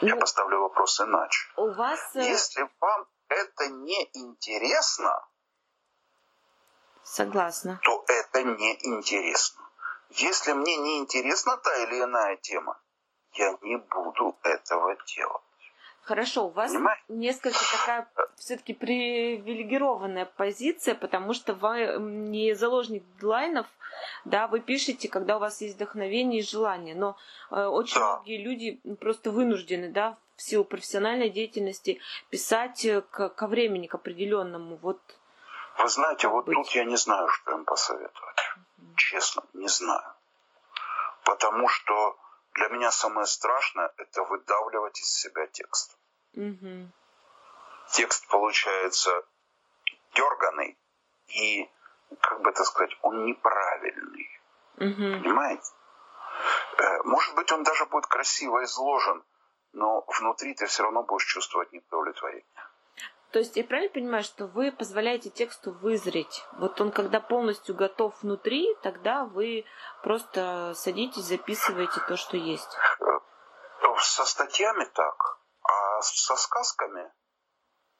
Я 0.00 0.14
ну, 0.14 0.20
поставлю 0.20 0.60
вопрос 0.60 1.00
иначе. 1.00 1.40
У 1.56 1.72
вас... 1.72 2.14
Э, 2.14 2.20
Если 2.20 2.68
вам 2.80 3.06
это 3.28 3.66
не 3.66 4.08
интересно, 4.12 5.28
Согласна. 7.02 7.80
то 7.82 8.04
это 8.06 8.44
не 8.44 8.78
интересно. 8.86 9.64
Если 10.10 10.52
мне 10.52 10.76
не 10.76 10.98
интересна 10.98 11.56
та 11.56 11.76
или 11.78 12.00
иная 12.00 12.36
тема, 12.36 12.80
я 13.32 13.58
не 13.62 13.76
буду 13.76 14.38
этого 14.44 14.94
делать. 15.16 15.43
Хорошо, 16.04 16.46
у 16.46 16.50
вас 16.50 16.72
Понимаете? 16.72 17.02
несколько 17.08 17.58
такая 17.72 18.06
все-таки 18.36 18.74
привилегированная 18.74 20.26
позиция, 20.26 20.94
потому 20.94 21.32
что 21.32 21.54
вы 21.54 21.96
не 21.98 22.54
заложник 22.54 23.02
дедлайнов, 23.14 23.66
да, 24.26 24.46
вы 24.46 24.60
пишете, 24.60 25.08
когда 25.08 25.36
у 25.36 25.40
вас 25.40 25.62
есть 25.62 25.76
вдохновение 25.76 26.40
и 26.40 26.44
желание, 26.46 26.94
но 26.94 27.16
э, 27.50 27.64
очень 27.64 28.00
да. 28.00 28.16
многие 28.16 28.42
люди 28.42 28.80
просто 29.00 29.30
вынуждены, 29.30 29.88
да, 29.88 30.18
в 30.36 30.42
силу 30.42 30.64
профессиональной 30.64 31.30
деятельности 31.30 32.00
писать 32.28 32.84
э, 32.84 33.00
к, 33.00 33.30
ко 33.30 33.46
времени, 33.46 33.86
к 33.86 33.94
определенному. 33.94 34.76
Вот. 34.76 35.00
Вы 35.78 35.88
знаете, 35.88 36.28
вот 36.28 36.44
быть. 36.44 36.54
тут 36.54 36.68
я 36.72 36.84
не 36.84 36.96
знаю, 36.96 37.28
что 37.28 37.52
им 37.52 37.64
посоветовать. 37.64 38.36
Угу. 38.76 38.96
Честно, 38.96 39.42
не 39.54 39.68
знаю. 39.68 40.04
Потому 41.24 41.68
что 41.68 42.16
для 42.54 42.68
меня 42.68 42.90
самое 42.90 43.26
страшное– 43.26 43.92
это 43.96 44.22
выдавливать 44.22 44.98
из 45.00 45.08
себя 45.08 45.46
текст. 45.48 45.98
Угу. 46.34 46.90
Текст 47.90 48.26
получается 48.28 49.10
дерганый 50.14 50.78
и, 51.28 51.68
как 52.20 52.40
бы 52.42 52.50
это 52.50 52.64
сказать, 52.64 52.96
он 53.02 53.26
неправильный. 53.26 54.28
Угу. 54.76 55.22
Понимаете? 55.22 55.72
Э, 56.78 57.02
может 57.04 57.34
быть, 57.34 57.50
он 57.52 57.62
даже 57.64 57.86
будет 57.86 58.06
красиво 58.06 58.64
изложен, 58.64 59.24
но 59.72 60.04
внутри 60.18 60.54
ты 60.54 60.66
все 60.66 60.84
равно 60.84 61.02
будешь 61.02 61.26
чувствовать 61.26 61.72
неудовлетворение. 61.72 62.44
То 63.34 63.40
есть 63.40 63.56
я 63.56 63.64
правильно 63.64 63.92
понимаю, 63.92 64.22
что 64.22 64.46
вы 64.46 64.70
позволяете 64.70 65.28
тексту 65.28 65.72
вызреть? 65.72 66.44
Вот 66.52 66.80
он 66.80 66.92
когда 66.92 67.18
полностью 67.18 67.74
готов 67.74 68.14
внутри, 68.22 68.72
тогда 68.84 69.24
вы 69.24 69.64
просто 70.04 70.72
садитесь, 70.76 71.24
записываете 71.24 72.00
то, 72.06 72.16
что 72.16 72.36
есть. 72.36 72.78
Э, 73.00 73.96
со 73.98 74.24
статьями 74.24 74.84
так, 74.84 75.40
а 75.64 76.00
со 76.02 76.36
сказками, 76.36 77.10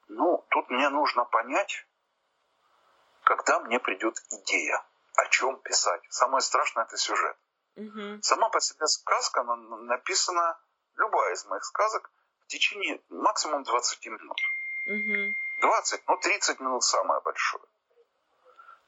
ну, 0.07 0.47
тут 0.51 0.71
мне 0.71 0.89
нужно 0.89 1.25
понять, 1.25 1.85
когда 3.25 3.59
мне 3.59 3.81
придет 3.81 4.15
идея, 4.31 4.87
о 5.17 5.27
чем 5.31 5.61
писать. 5.63 6.03
Самое 6.11 6.43
страшное 6.43 6.85
это 6.85 6.97
сюжет. 6.97 7.37
Угу. 7.75 8.23
Сама 8.23 8.51
по 8.51 8.61
себе 8.61 8.87
сказка 8.87 9.43
написана, 9.43 10.61
любая 10.95 11.33
из 11.33 11.45
моих 11.47 11.65
сказок, 11.65 12.13
в 12.45 12.47
течение 12.47 13.03
максимум 13.09 13.65
20 13.65 14.07
минут. 14.07 14.39
Угу. 14.87 15.35
20, 15.61 16.03
ну 16.09 16.17
30 16.19 16.61
минут 16.61 16.85
самое 16.85 17.21
большое. 17.23 17.65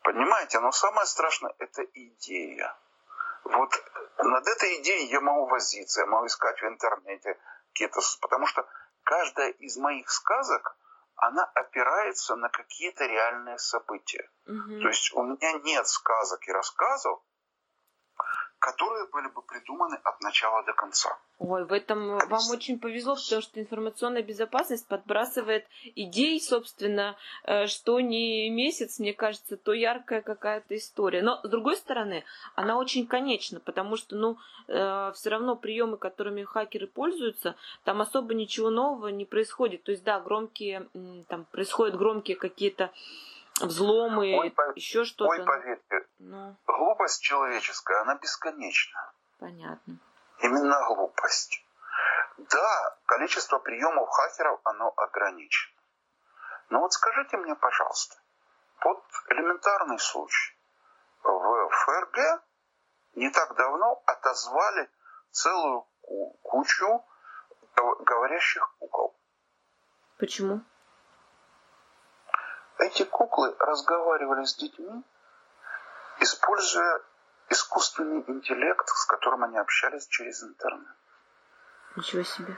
Понимаете, 0.02 0.60
но 0.60 0.72
самое 0.72 1.06
страшное 1.06 1.54
это 1.58 1.82
идея. 1.82 2.76
Вот 3.44 3.70
над 4.18 4.46
этой 4.46 4.80
идеей 4.80 5.08
я 5.08 5.20
могу 5.20 5.46
возиться, 5.46 6.00
я 6.00 6.06
могу 6.06 6.26
искать 6.26 6.60
в 6.60 6.66
интернете 6.66 7.38
какие-то... 7.72 8.00
Потому 8.20 8.46
что 8.46 8.66
каждая 9.04 9.50
из 9.50 9.76
моих 9.76 10.10
сказок, 10.10 10.76
она 11.16 11.44
опирается 11.54 12.36
на 12.36 12.48
какие-то 12.48 13.06
реальные 13.06 13.58
события. 13.58 14.28
Угу. 14.46 14.80
То 14.82 14.88
есть 14.88 15.12
у 15.14 15.22
меня 15.22 15.52
нет 15.64 15.86
сказок 15.86 16.46
и 16.46 16.52
рассказов, 16.52 17.20
которые 18.58 19.06
были 19.12 19.28
бы 19.28 19.42
придуманы 19.42 19.98
от 20.02 20.20
начала 20.20 20.62
до 20.64 20.72
конца. 20.72 21.18
Ой, 21.38 21.64
в 21.64 21.72
этом 21.72 22.18
вам 22.18 22.50
очень 22.50 22.78
повезло, 22.78 23.14
потому 23.14 23.42
что 23.42 23.60
информационная 23.60 24.22
безопасность 24.22 24.88
подбрасывает 24.88 25.66
идей, 25.94 26.40
собственно, 26.40 27.16
э, 27.44 27.66
что 27.66 28.00
не 28.00 28.48
месяц, 28.48 28.98
мне 28.98 29.12
кажется, 29.12 29.56
то 29.56 29.74
яркая 29.74 30.22
какая-то 30.22 30.76
история. 30.76 31.22
Но, 31.22 31.40
с 31.42 31.48
другой 31.48 31.76
стороны, 31.76 32.24
она 32.54 32.78
очень 32.78 33.06
конечна, 33.06 33.60
потому 33.60 33.96
что, 33.96 34.16
ну, 34.16 34.38
э, 34.68 35.12
все 35.14 35.30
равно 35.30 35.56
приемы, 35.56 35.98
которыми 35.98 36.42
хакеры 36.42 36.86
пользуются, 36.86 37.54
там 37.84 38.00
особо 38.00 38.32
ничего 38.32 38.70
нового 38.70 39.08
не 39.08 39.26
происходит. 39.26 39.82
То 39.82 39.92
есть, 39.92 40.04
да, 40.04 40.18
громкие, 40.20 40.88
там 41.28 41.44
происходят 41.52 41.96
громкие 41.96 42.36
какие-то 42.36 42.90
взломы, 43.60 44.38
ой, 44.38 44.54
еще 44.74 45.04
что-то. 45.04 45.30
Ой, 45.30 45.44
поверьте. 45.44 46.06
Ну. 46.18 46.56
глупость 46.66 47.22
человеческая, 47.22 48.02
она 48.02 48.16
бесконечна. 48.16 49.12
Понятно. 49.38 49.98
Именно 50.40 50.86
глупость. 50.86 51.64
Да, 52.38 52.98
количество 53.06 53.58
приемов 53.58 54.08
хакеров, 54.10 54.60
оно 54.64 54.92
ограничено. 54.96 55.74
Но 56.68 56.80
вот 56.80 56.92
скажите 56.92 57.36
мне, 57.36 57.54
пожалуйста, 57.54 58.16
вот 58.84 59.02
элементарный 59.28 59.98
случай. 59.98 60.54
В 61.22 61.70
ФРГ 61.70 62.42
не 63.14 63.30
так 63.30 63.54
давно 63.56 64.02
отозвали 64.06 64.90
целую 65.30 65.86
кучу 66.42 67.04
говорящих 67.76 68.74
кукол. 68.78 69.16
Почему? 70.18 70.60
Эти 72.78 73.04
куклы 73.04 73.54
разговаривали 73.58 74.44
с 74.44 74.54
детьми, 74.54 75.02
используя 76.20 77.00
искусственный 77.48 78.24
интеллект, 78.26 78.88
с 78.88 79.04
которым 79.06 79.44
они 79.44 79.56
общались 79.58 80.06
через 80.08 80.42
интернет. 80.42 80.96
Ничего 81.96 82.22
себе. 82.22 82.56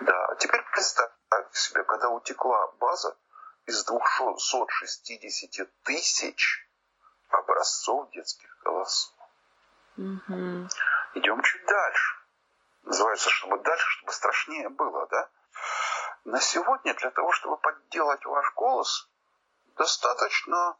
Да, 0.00 0.26
а 0.26 0.34
теперь 0.36 0.64
представьте 0.72 1.14
себе, 1.52 1.84
когда 1.84 2.08
утекла 2.08 2.66
база 2.80 3.16
из 3.66 3.84
260 3.84 5.68
тысяч 5.84 6.68
образцов 7.28 8.10
детских 8.10 8.58
голосов. 8.64 9.14
Угу. 9.96 10.68
Идем 11.14 11.42
чуть 11.42 11.66
дальше. 11.66 12.16
Называется, 12.82 13.30
чтобы 13.30 13.58
дальше, 13.58 13.86
чтобы 13.98 14.12
страшнее 14.12 14.68
было, 14.70 15.06
да? 15.08 15.28
На 16.24 16.40
сегодня 16.40 16.94
для 16.94 17.10
того, 17.10 17.32
чтобы 17.32 17.56
подделать 17.56 18.24
ваш 18.26 18.54
голос, 18.54 19.08
достаточно 19.76 20.76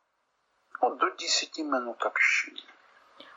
ну, 0.83 0.97
до 0.97 1.11
10 1.11 1.59
минут 1.59 2.05
общения. 2.05 2.65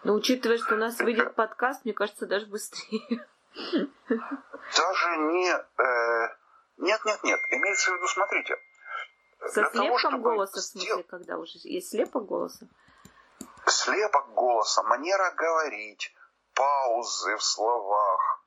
Но 0.03 0.13
учитывая, 0.13 0.57
что 0.57 0.75
у 0.75 0.77
нас 0.77 0.99
выйдет 0.99 1.35
подкаст, 1.35 1.85
мне 1.85 1.93
кажется, 1.93 2.25
даже 2.25 2.45
быстрее. 2.45 3.27
Даже 3.55 5.17
не... 5.17 5.51
Э, 5.51 6.35
нет, 6.77 7.05
нет, 7.05 7.23
нет. 7.23 7.39
Имеется 7.51 7.91
в 7.91 7.95
виду, 7.95 8.07
смотрите. 8.07 8.57
Со 9.47 9.65
слепком 9.65 10.11
того, 10.11 10.17
голоса, 10.17 10.59
в 10.59 10.63
смысле, 10.63 11.03
когда 11.03 11.37
уже 11.37 11.59
есть 11.63 11.91
слепок 11.91 12.25
голоса? 12.25 12.67
Слепок 13.67 14.33
голоса, 14.33 14.83
манера 14.83 15.31
говорить, 15.31 16.13
паузы 16.53 17.35
в 17.37 17.43
словах, 17.43 18.42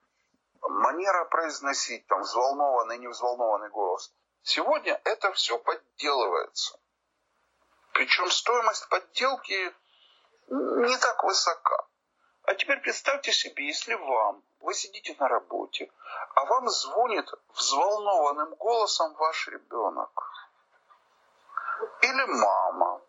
манера 0.68 1.25
произносить, 1.25 2.06
там, 2.06 2.23
взволнованный, 2.23 2.99
невзволнованный 2.99 3.68
голос. 3.70 4.12
Сегодня 4.42 5.00
это 5.04 5.32
все 5.32 5.58
подделывается. 5.58 6.78
Причем 7.92 8.30
стоимость 8.30 8.88
подделки 8.88 9.75
не 10.49 10.96
так 10.99 11.25
высока. 11.25 11.87
А 12.44 12.54
теперь 12.54 12.80
представьте 12.80 13.32
себе, 13.32 13.66
если 13.66 13.94
вам, 13.94 14.42
вы 14.61 14.75
сидите 14.75 15.16
на 15.18 15.28
работе, 15.28 15.90
а 16.35 16.44
вам 16.44 16.68
звонит 16.68 17.28
взволнованным 17.54 18.54
голосом 18.54 19.14
ваш 19.14 19.49
ребенок. 19.49 20.11
Или 22.02 22.25
мама. 22.25 23.00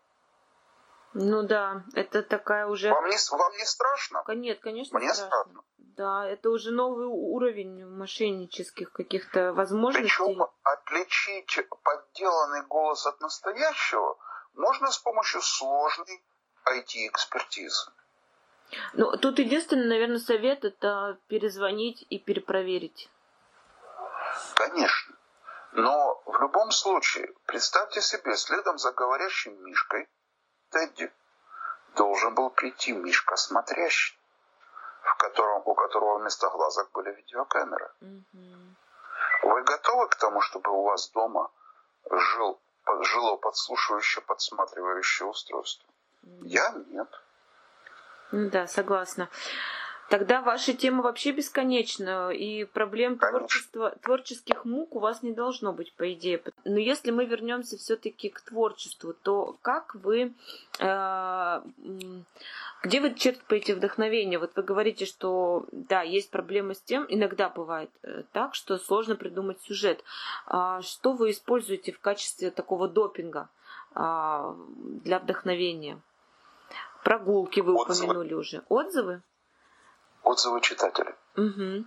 Ну 1.14 1.42
да, 1.42 1.84
это 1.94 2.22
такая 2.22 2.66
уже... 2.66 2.90
Вам 2.90 3.06
не, 3.06 3.16
вам 3.30 3.52
не 3.52 3.64
страшно? 3.64 4.24
Нет, 4.28 4.60
конечно, 4.60 4.98
Мне 4.98 5.14
страшно. 5.14 5.44
страшно. 5.44 5.62
Да, 5.98 6.24
это 6.28 6.50
уже 6.50 6.70
новый 6.70 7.06
уровень 7.06 7.84
мошеннических 7.84 8.92
каких-то 8.92 9.52
возможностей. 9.52 10.16
Причем 10.16 10.46
отличить 10.62 11.58
подделанный 11.82 12.64
голос 12.66 13.04
от 13.04 13.20
настоящего 13.20 14.16
можно 14.54 14.92
с 14.92 14.98
помощью 14.98 15.42
сложной 15.42 16.22
IT-экспертизы. 16.68 17.90
Ну, 18.92 19.16
тут 19.16 19.40
единственный, 19.40 19.88
наверное, 19.88 20.20
совет 20.20 20.64
это 20.64 21.18
перезвонить 21.26 22.06
и 22.08 22.20
перепроверить. 22.20 23.10
Конечно. 24.54 25.16
Но 25.72 26.22
в 26.26 26.40
любом 26.40 26.70
случае, 26.70 27.34
представьте 27.46 28.02
себе, 28.02 28.36
следом 28.36 28.78
за 28.78 28.92
говорящим 28.92 29.64
Мишкой 29.64 30.08
Тедди 30.70 31.12
должен 31.96 32.36
был 32.36 32.50
прийти 32.50 32.92
Мишка 32.92 33.34
смотрящий, 33.34 34.17
в 35.14 35.16
котором, 35.16 35.62
у 35.64 35.74
которого 35.74 36.18
вместо 36.18 36.48
глазок 36.50 36.90
были 36.92 37.14
видеокамеры. 37.14 37.90
Угу. 38.00 39.50
Вы 39.50 39.62
готовы 39.62 40.08
к 40.08 40.16
тому, 40.16 40.40
чтобы 40.40 40.70
у 40.70 40.82
вас 40.82 41.10
дома 41.10 41.50
жил, 42.10 42.60
жило 43.02 43.36
подслушивающее, 43.36 44.22
подсматривающее 44.22 45.28
устройство? 45.28 45.88
Угу. 46.22 46.44
Я 46.44 46.72
нет. 46.90 47.08
Да, 48.32 48.66
согласна. 48.66 49.28
Тогда 50.08 50.40
ваша 50.40 50.72
тема 50.72 51.02
вообще 51.02 51.32
бесконечна, 51.32 52.30
и 52.30 52.64
проблем 52.64 53.18
творчества, 53.18 53.94
творческих 54.02 54.64
мук 54.64 54.96
у 54.96 55.00
вас 55.00 55.22
не 55.22 55.32
должно 55.32 55.74
быть, 55.74 55.92
по 55.92 56.10
идее. 56.14 56.42
Но 56.64 56.78
если 56.78 57.10
мы 57.10 57.26
вернемся 57.26 57.76
все-таки 57.76 58.30
к 58.30 58.40
творчеству, 58.40 59.12
то 59.12 59.58
как 59.60 59.94
вы, 59.94 60.32
э, 60.78 61.62
где 62.82 63.00
вы 63.02 63.14
черпаете 63.14 63.74
вдохновение? 63.74 64.38
Вот 64.38 64.52
вы 64.56 64.62
говорите, 64.62 65.04
что 65.04 65.66
да, 65.72 66.00
есть 66.00 66.30
проблемы 66.30 66.74
с 66.74 66.80
тем, 66.80 67.04
иногда 67.06 67.50
бывает 67.50 67.90
э, 68.02 68.22
так, 68.32 68.54
что 68.54 68.78
сложно 68.78 69.14
придумать 69.14 69.60
сюжет. 69.60 70.02
А 70.46 70.80
что 70.80 71.12
вы 71.12 71.32
используете 71.32 71.92
в 71.92 72.00
качестве 72.00 72.50
такого 72.50 72.88
допинга 72.88 73.50
а, 73.94 74.56
для 75.04 75.18
вдохновения? 75.18 76.00
Прогулки 77.04 77.60
вы 77.60 77.74
Отзывы. 77.74 78.06
упомянули 78.06 78.32
уже. 78.32 78.62
Отзывы? 78.70 79.22
Отзывы 80.28 80.60
читателей. 80.60 81.14
Угу. 81.36 81.86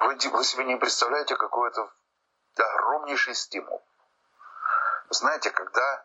Вы, 0.00 0.30
вы 0.32 0.44
себе 0.44 0.64
не 0.64 0.76
представляете, 0.76 1.36
какой 1.36 1.68
это 1.68 1.88
огромнейший 2.56 3.36
стимул. 3.36 3.86
Знаете, 5.10 5.52
когда 5.52 6.04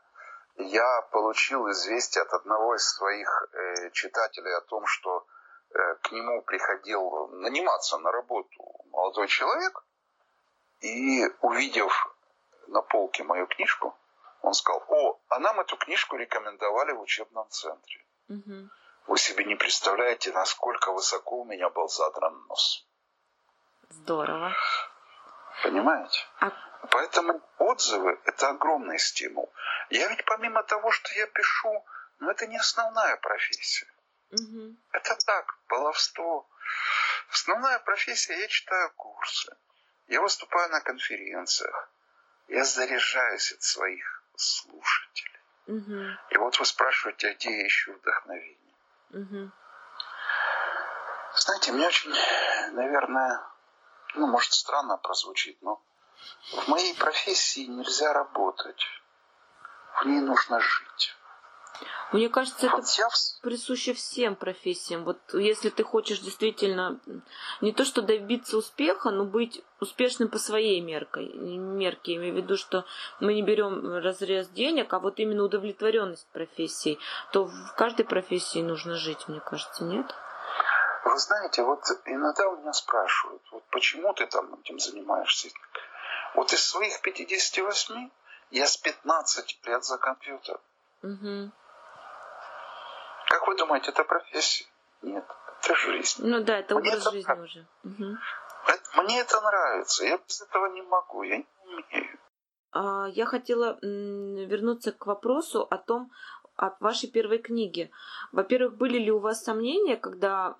я 0.57 1.01
получил 1.11 1.71
известие 1.71 2.21
от 2.21 2.33
одного 2.33 2.75
из 2.75 2.87
своих 2.87 3.47
э, 3.53 3.89
читателей 3.93 4.55
о 4.55 4.61
том, 4.61 4.85
что 4.85 5.25
э, 5.73 5.95
к 6.03 6.11
нему 6.11 6.43
приходил 6.43 7.29
наниматься 7.29 7.97
на 7.97 8.11
работу 8.11 8.61
молодой 8.91 9.27
человек, 9.27 9.83
и 10.81 11.25
увидев 11.41 12.15
на 12.67 12.83
полке 12.83 13.23
мою 13.23 13.47
книжку, 13.47 13.97
он 14.43 14.53
сказал, 14.53 14.83
о, 14.87 15.19
а 15.29 15.39
нам 15.39 15.59
эту 15.59 15.77
книжку 15.77 16.15
рекомендовали 16.15 16.91
в 16.91 17.01
учебном 17.01 17.49
центре. 17.49 18.05
Угу. 18.29 18.69
Вы 19.07 19.17
себе 19.17 19.43
не 19.45 19.55
представляете, 19.55 20.31
насколько 20.31 20.91
высоко 20.91 21.41
у 21.41 21.45
меня 21.45 21.69
был 21.69 21.87
задран 21.87 22.45
нос. 22.47 22.85
Здорово. 23.89 24.55
Понимаете? 25.63 26.27
А... 26.39 26.51
Поэтому 26.89 27.41
отзывы– 27.59 28.19
это 28.25 28.49
огромный 28.49 28.97
стимул. 28.97 29.53
Я 29.89 30.07
ведь 30.07 30.25
помимо 30.25 30.63
того, 30.63 30.91
что 30.91 31.13
я 31.13 31.27
пишу, 31.27 31.85
но 32.19 32.31
это 32.31 32.47
не 32.47 32.57
основная 32.57 33.17
профессия. 33.17 33.87
Угу. 34.31 34.75
Это 34.91 35.15
так, 35.25 35.45
баловство. 35.69 36.49
Основная 37.29 37.79
профессия– 37.79 38.33
я 38.39 38.47
читаю 38.47 38.91
курсы. 38.95 39.55
Я 40.07 40.21
выступаю 40.21 40.69
на 40.71 40.81
конференциях. 40.81 41.89
Я 42.47 42.63
заряжаюсь 42.63 43.53
от 43.53 43.61
своих 43.61 44.23
слушателей. 44.35 45.39
Угу. 45.67 46.17
И 46.31 46.37
вот 46.37 46.59
вы 46.59 46.65
спрашиваете, 46.65 47.29
а 47.29 47.33
где 47.35 47.61
я 47.61 47.67
ищу 47.67 47.93
вдохновение? 47.93 48.60
Угу. 49.13 49.51
Знаете, 51.35 51.71
мне 51.71 51.87
очень, 51.87 52.13
наверное, 52.73 53.41
ну, 54.15 54.27
может, 54.27 54.53
странно 54.53 54.97
прозвучит, 54.97 55.61
но 55.61 55.81
в 56.53 56.67
моей 56.67 56.95
профессии 56.95 57.65
нельзя 57.65 58.13
работать. 58.13 58.85
В 59.95 60.05
ней 60.05 60.19
нужно 60.21 60.59
жить. 60.59 61.15
Мне 62.11 62.27
кажется, 62.27 62.67
это 62.67 62.83
присуще 63.41 63.93
всем 63.93 64.35
профессиям. 64.35 65.05
Вот 65.05 65.17
если 65.33 65.69
ты 65.69 65.83
хочешь 65.83 66.19
действительно 66.19 66.99
не 67.61 67.71
то 67.71 67.85
что 67.85 68.01
добиться 68.01 68.57
успеха, 68.57 69.11
но 69.11 69.23
быть 69.23 69.63
успешным 69.79 70.27
по 70.29 70.37
своей 70.37 70.81
меркой, 70.81 71.31
мерке, 71.33 72.15
имею 72.15 72.33
в 72.33 72.37
виду, 72.37 72.57
что 72.57 72.85
мы 73.19 73.33
не 73.33 73.43
берем 73.43 73.95
разрез 73.95 74.49
денег, 74.49 74.93
а 74.93 74.99
вот 74.99 75.19
именно 75.19 75.43
удовлетворенность 75.43 76.27
профессией, 76.33 76.99
то 77.31 77.45
в 77.45 77.75
каждой 77.77 78.03
профессии 78.03 78.59
нужно 78.59 78.95
жить, 78.95 79.27
мне 79.27 79.39
кажется, 79.39 79.85
нет? 79.85 80.13
Вы 81.05 81.17
знаете, 81.17 81.63
вот 81.63 81.83
иногда 82.05 82.47
у 82.49 82.57
меня 82.57 82.73
спрашивают, 82.73 83.41
вот 83.51 83.63
почему 83.71 84.13
ты 84.13 84.27
там 84.27 84.53
этим 84.55 84.79
занимаешься? 84.79 85.49
Вот 86.35 86.53
из 86.53 86.63
своих 86.63 87.01
58 87.01 88.09
я 88.51 88.67
с 88.67 88.77
15 88.77 89.59
лет 89.65 89.83
за 89.83 89.97
компьютер. 89.97 90.59
Угу. 91.03 91.51
Как 93.31 93.47
вы 93.47 93.55
думаете, 93.55 93.91
это 93.91 94.03
профессия? 94.03 94.65
Нет, 95.01 95.23
это 95.61 95.75
жизнь. 95.75 96.21
Ну 96.27 96.43
да, 96.43 96.59
это 96.59 96.75
образ 96.75 96.99
это 96.99 97.11
жизни 97.11 97.39
уже. 97.39 97.65
Угу. 97.85 98.17
Мне 99.03 99.21
это 99.21 99.39
нравится, 99.39 100.03
я 100.05 100.17
без 100.17 100.41
этого 100.41 100.65
не 100.65 100.81
могу, 100.81 101.23
я 101.23 101.37
не 101.37 101.45
умею. 101.65 102.19
А, 102.73 103.07
я 103.07 103.25
хотела 103.25 103.79
вернуться 103.81 104.91
к 104.91 105.05
вопросу 105.05 105.61
о 105.61 105.77
том, 105.77 106.11
от 106.57 106.81
вашей 106.81 107.09
первой 107.09 107.37
книги. 107.37 107.89
Во-первых, 108.33 108.75
были 108.75 108.97
ли 108.99 109.11
у 109.11 109.19
вас 109.19 109.45
сомнения, 109.45 109.95
когда 109.95 110.53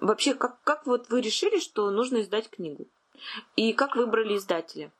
вообще 0.00 0.34
как, 0.34 0.60
как 0.62 0.86
вот 0.86 1.08
вы 1.08 1.20
решили, 1.20 1.60
что 1.60 1.88
нужно 1.90 2.22
издать 2.22 2.50
книгу? 2.50 2.88
И 3.54 3.74
как 3.74 3.94
выбрали 3.94 4.36
издателя? 4.36 4.90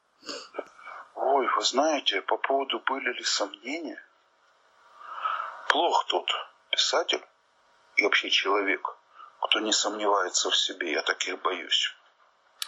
Ой, 1.16 1.48
вы 1.48 1.62
знаете, 1.62 2.22
по 2.22 2.37
поводу 2.37 2.80
были 2.87 3.12
ли 3.12 3.24
сомнения? 3.24 4.00
Плох 5.68 6.06
тут 6.06 6.30
писатель 6.70 7.24
и 7.96 8.02
вообще 8.02 8.30
человек, 8.30 8.96
кто 9.40 9.61
не 9.61 9.72
сомневается 9.72 10.50
в 10.50 10.56
себе. 10.56 10.92
Я 10.92 11.02
таких 11.02 11.40
боюсь. 11.42 11.94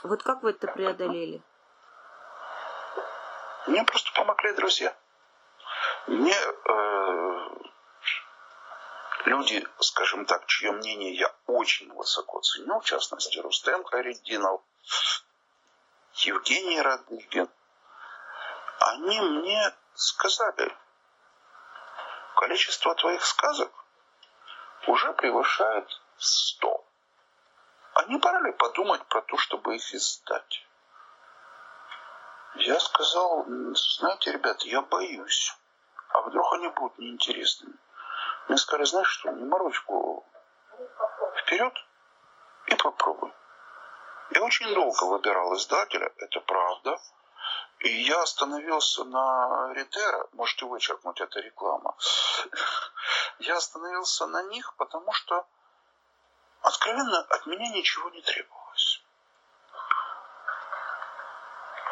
Вот 0.02 0.22
как 0.22 0.42
вы 0.42 0.50
это 0.50 0.66
преодолели? 0.66 1.42
Мне 3.66 3.84
просто 3.84 4.12
помогли 4.14 4.52
друзья. 4.54 4.94
Мне 6.08 6.34
э, 6.34 7.48
люди, 9.26 9.66
скажем 9.78 10.26
так, 10.26 10.46
чье 10.46 10.72
мнение 10.72 11.14
я 11.14 11.32
очень 11.46 11.92
высоко 11.94 12.40
ценю, 12.40 12.80
в 12.80 12.84
частности, 12.84 13.38
Рустем 13.38 13.84
Хариддинов, 13.84 14.62
Евгений 16.14 16.80
Радыгин, 16.80 17.48
они 18.80 19.20
мне 19.20 19.74
сказали, 19.94 20.76
количество 22.34 22.94
твоих 22.96 23.24
сказок 23.24 23.81
уже 24.86 25.12
превышает 25.12 25.88
100. 26.16 26.84
а 27.94 28.04
не 28.04 28.18
пора 28.18 28.40
ли 28.40 28.52
подумать 28.52 29.04
про 29.06 29.22
то, 29.22 29.36
чтобы 29.36 29.76
их 29.76 29.94
издать? 29.94 30.66
Я 32.54 32.78
сказал, 32.80 33.46
знаете, 33.74 34.32
ребята, 34.32 34.66
я 34.66 34.82
боюсь. 34.82 35.56
А 36.10 36.20
вдруг 36.22 36.52
они 36.54 36.68
будут 36.68 36.98
неинтересными? 36.98 37.76
Мне 38.48 38.58
сказали, 38.58 38.84
знаешь 38.84 39.08
что, 39.08 39.30
не 39.30 39.44
морочь 39.44 39.82
голову. 39.86 40.26
Вперед 41.36 41.74
и 42.66 42.74
попробуй. 42.74 43.32
Я 44.30 44.42
очень 44.42 44.74
долго 44.74 45.04
выбирал 45.04 45.54
издателя, 45.54 46.12
это 46.18 46.40
правда. 46.40 46.98
И 47.82 48.02
я 48.02 48.22
остановился 48.22 49.02
на 49.02 49.72
Ридера, 49.74 50.28
можете 50.32 50.66
вычеркнуть 50.66 51.20
это 51.20 51.40
реклама. 51.40 51.96
Я 53.40 53.56
остановился 53.56 54.26
на 54.26 54.44
них, 54.44 54.74
потому 54.76 55.12
что 55.12 55.44
откровенно 56.60 57.18
от 57.18 57.46
меня 57.46 57.68
ничего 57.72 58.08
не 58.10 58.22
требовалось. 58.22 59.02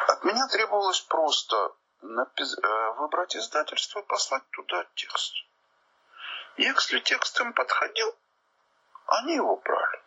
От 0.07 0.23
меня 0.23 0.47
требовалось 0.47 1.01
просто. 1.01 1.73
Э, 2.03 2.91
выбрать 2.97 3.35
издательство 3.35 3.99
и 3.99 4.05
послать 4.05 4.49
туда 4.51 4.85
текст. 4.95 5.33
Если 6.57 6.99
текст 6.99 7.39
им 7.41 7.53
подходил, 7.53 8.15
они 9.07 9.35
его 9.35 9.57
брали. 9.57 10.01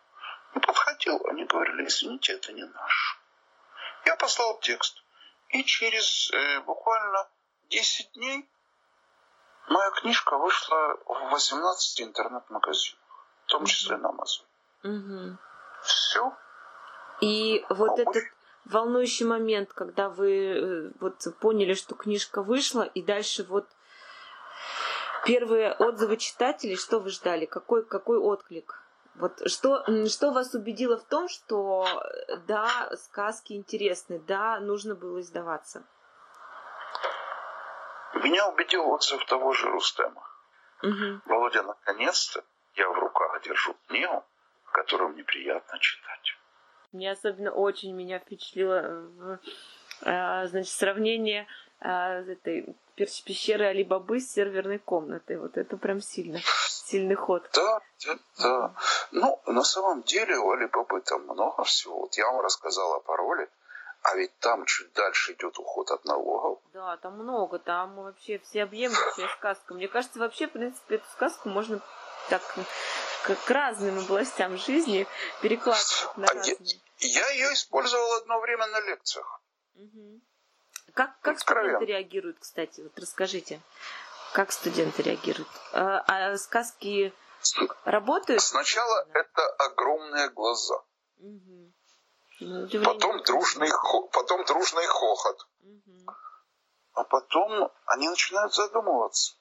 Не 0.55 0.61
подходил, 0.61 1.21
они 1.27 1.45
говорили, 1.45 1.85
извините, 1.85 2.33
это 2.33 2.51
не 2.53 2.63
наш. 2.63 3.21
Я 4.05 4.15
послал 4.15 4.59
текст. 4.59 5.04
И 5.55 5.63
через 5.63 6.29
э, 6.33 6.59
буквально 6.61 7.29
10 7.69 8.11
дней 8.13 8.49
моя 9.69 9.89
книжка 9.91 10.37
вышла 10.37 10.97
в 11.05 11.29
18 11.31 12.01
интернет-магазинах, 12.01 12.99
в 13.45 13.47
том 13.47 13.65
числе 13.65 13.95
на 13.95 14.07
Amazon. 14.07 14.43
Угу. 14.83 15.37
Все. 15.81 16.33
И 17.21 17.65
вот 17.69 17.97
этот 17.99 18.23
волнующий 18.65 19.25
момент, 19.25 19.71
когда 19.71 20.09
вы 20.09 20.31
э, 20.31 20.91
вот 20.99 21.23
поняли, 21.39 21.73
что 21.73 21.95
книжка 21.95 22.43
вышла, 22.43 22.81
и 22.81 23.01
дальше 23.01 23.43
вот 23.45 23.69
первые 25.23 25.71
отзывы 25.71 26.17
читателей, 26.17 26.75
что 26.75 26.99
вы 26.99 27.11
ждали? 27.11 27.45
Какой, 27.45 27.85
какой 27.85 28.17
отклик? 28.17 28.84
Вот 29.15 29.49
что, 29.49 29.85
что 30.07 30.31
вас 30.31 30.53
убедило 30.53 30.97
в 30.97 31.03
том, 31.05 31.29
что 31.29 31.87
да, 32.47 32.89
сказки 32.95 33.53
интересны, 33.53 34.19
да, 34.19 34.59
нужно 34.59 34.95
было 34.95 35.21
издаваться? 35.21 35.83
Меня 38.15 38.47
убедил 38.47 38.89
отзыв 38.89 39.25
того 39.25 39.53
же 39.53 39.69
Рустема. 39.69 40.23
Угу. 40.83 41.21
Володя, 41.25 41.63
наконец-то 41.63 42.43
я 42.75 42.89
в 42.89 42.99
руках 42.99 43.41
держу 43.43 43.75
книгу, 43.87 44.23
которую 44.71 45.11
мне 45.11 45.23
приятно 45.23 45.79
читать. 45.79 46.37
Мне 46.91 47.11
особенно 47.11 47.51
очень 47.51 47.93
меня 47.93 48.19
впечатлило 48.19 49.39
э, 50.01 50.47
значит, 50.47 50.71
сравнение 50.71 51.47
э, 51.79 51.87
этой 52.31 52.75
пещеры 52.95 53.65
Алибабы 53.65 54.19
с 54.19 54.31
серверной 54.31 54.79
комнатой. 54.79 55.37
Вот 55.37 55.57
это 55.57 55.77
прям 55.77 56.01
сильно, 56.01 56.39
сильный 56.85 57.15
ход. 57.15 57.49
Да, 57.53 57.81
да, 58.05 58.17
да. 58.39 58.75
Ну, 59.11 59.41
на 59.45 59.63
самом 59.63 60.03
деле 60.03 60.37
у 60.37 60.51
Алибабы 60.51 61.01
там 61.01 61.23
много 61.23 61.63
всего. 61.63 62.01
Вот 62.01 62.15
я 62.17 62.25
вам 62.27 62.41
рассказал 62.41 62.93
о 62.93 62.99
пароле, 62.99 63.49
а 64.01 64.15
ведь 64.15 64.37
там 64.39 64.65
чуть 64.65 64.93
дальше 64.93 65.33
идет 65.33 65.57
уход 65.57 65.91
от 65.91 66.05
налогов. 66.05 66.59
Да, 66.73 66.97
там 66.97 67.13
много, 67.13 67.59
там 67.59 67.95
вообще 67.95 68.39
всеобъемлющая 68.39 69.27
сказка. 69.37 69.73
Мне 69.73 69.87
кажется, 69.87 70.19
вообще, 70.19 70.47
в 70.47 70.51
принципе, 70.51 70.95
эту 70.95 71.05
сказку 71.11 71.49
можно 71.49 71.81
так 72.29 72.41
к, 73.23 73.35
к 73.35 73.49
разным 73.49 73.99
областям 73.99 74.57
жизни 74.57 75.07
перекладывать 75.41 76.07
на 76.17 76.27
а 76.27 76.33
разные. 76.33 76.57
Я, 76.99 77.21
я 77.21 77.29
ее 77.29 77.53
использовал 77.53 78.13
одно 78.13 78.39
время 78.39 78.67
на 78.67 78.79
лекциях. 78.81 79.41
Угу. 79.75 80.21
Как, 80.93 81.19
как 81.21 81.39
студенты 81.39 81.85
реагируют, 81.85 82.37
кстати? 82.39 82.81
Вот 82.81 82.97
расскажите, 82.97 83.59
как 84.35 84.51
студенты 84.51 85.01
реагируют? 85.01 85.47
А, 85.71 85.99
а 86.07 86.37
сказки 86.37 87.13
работают? 87.85 88.41
Сначала 88.41 89.07
это 89.13 89.47
огромные 89.59 90.29
глаза. 90.29 90.75
Угу. 91.19 91.73
Ну, 92.41 92.83
потом, 92.83 93.23
дружный, 93.23 93.69
потом 94.11 94.43
дружный 94.43 94.85
хохот. 94.87 95.47
Угу. 95.61 96.11
А 96.95 97.03
потом 97.05 97.71
они 97.85 98.09
начинают 98.09 98.53
задумываться. 98.53 99.35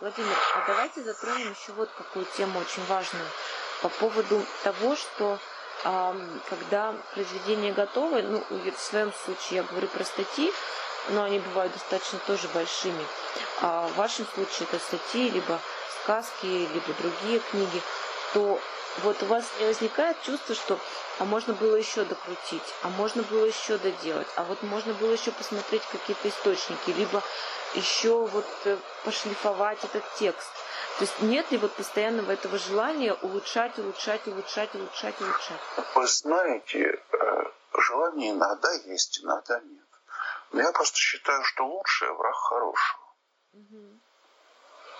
Владимир, 0.00 0.36
а 0.54 0.66
давайте 0.66 1.02
затронем 1.02 1.50
еще 1.52 1.72
вот 1.72 1.90
какую 1.90 2.24
тему 2.24 2.60
очень 2.60 2.84
важную 2.86 3.28
по 3.82 3.90
поводу 3.90 4.40
того, 4.62 4.96
что 4.96 5.38
когда 6.48 6.94
произведения 7.12 7.72
готовы, 7.72 8.22
ну, 8.22 8.42
в 8.48 8.80
своем 8.80 9.12
случае 9.24 9.56
я 9.58 9.62
говорю 9.62 9.86
про 9.88 10.02
статьи, 10.04 10.50
но 11.10 11.24
они 11.24 11.38
бывают 11.40 11.72
достаточно 11.74 12.18
тоже 12.26 12.48
большими. 12.48 13.04
А 13.60 13.86
в 13.88 13.96
вашем 13.96 14.26
случае 14.34 14.66
это 14.70 14.78
статьи, 14.78 15.28
либо 15.28 15.60
сказки, 16.02 16.46
либо 16.46 16.94
другие 16.98 17.40
книги, 17.50 17.82
то 18.34 18.60
вот 19.02 19.22
у 19.22 19.26
вас 19.26 19.44
не 19.58 19.66
возникает 19.66 20.20
чувство, 20.22 20.54
что 20.54 20.78
а 21.18 21.24
можно 21.24 21.54
было 21.54 21.76
еще 21.76 22.04
докрутить, 22.04 22.74
а 22.82 22.88
можно 22.88 23.22
было 23.22 23.44
еще 23.46 23.78
доделать, 23.78 24.26
а 24.36 24.42
вот 24.42 24.62
можно 24.62 24.92
было 24.94 25.12
еще 25.12 25.30
посмотреть 25.30 25.82
какие-то 25.86 26.28
источники, 26.28 26.90
либо 26.90 27.22
еще 27.74 28.26
вот 28.26 28.46
э, 28.64 28.76
пошлифовать 29.04 29.82
этот 29.84 30.04
текст. 30.18 30.50
То 30.98 31.04
есть 31.04 31.22
нет 31.22 31.50
ли 31.50 31.58
вот 31.58 31.72
постоянного 31.74 32.32
этого 32.32 32.58
желания 32.58 33.14
улучшать, 33.14 33.78
улучшать, 33.78 34.26
улучшать, 34.26 34.74
улучшать, 34.74 35.20
улучшать? 35.20 35.60
Вы 35.94 36.06
знаете, 36.06 37.00
э, 37.12 37.44
желание 37.78 38.32
иногда 38.32 38.72
есть, 38.86 39.20
иногда 39.22 39.60
нет. 39.60 39.86
Но 40.52 40.62
я 40.62 40.72
просто 40.72 40.98
считаю, 40.98 41.42
что 41.44 41.64
лучшее 41.64 42.12
враг 42.12 42.34
хорошего. 42.34 43.14
Угу. 43.52 44.00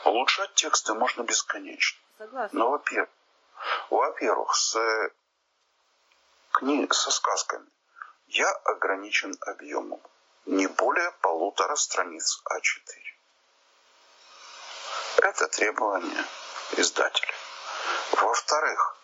Улучшать 0.07 0.55
тексты 0.55 0.94
можно 0.94 1.23
бесконечно. 1.23 1.99
Согласна. 2.18 2.59
Но, 2.59 2.70
во-первых, 2.70 3.09
во-первых, 3.90 4.55
с 4.55 4.77
книг, 6.53 6.94
со 6.94 7.11
сказками 7.11 7.66
я 8.29 8.50
ограничен 8.64 9.37
объемом. 9.40 10.00
Не 10.46 10.66
более 10.66 11.11
полутора 11.22 11.77
страниц 11.77 12.42
А4. 12.44 13.14
Это 15.18 15.48
требование 15.48 16.24
издателя. 16.77 17.35
Во-вторых, 18.12 18.96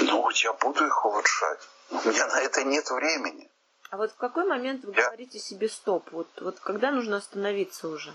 ну, 0.00 0.30
я 0.30 0.52
буду 0.54 0.86
их 0.86 1.04
улучшать. 1.04 1.68
У 1.90 2.08
меня 2.08 2.26
на 2.26 2.40
это 2.40 2.64
нет 2.64 2.90
времени. 2.90 3.50
А 3.90 3.96
вот 3.96 4.12
в 4.12 4.16
какой 4.16 4.46
момент 4.46 4.84
вы 4.84 4.94
я... 4.94 5.04
говорите 5.04 5.38
себе 5.38 5.68
стоп? 5.68 6.10
Вот, 6.12 6.28
вот 6.40 6.60
когда 6.60 6.90
нужно 6.90 7.16
остановиться 7.16 7.88
уже? 7.88 8.12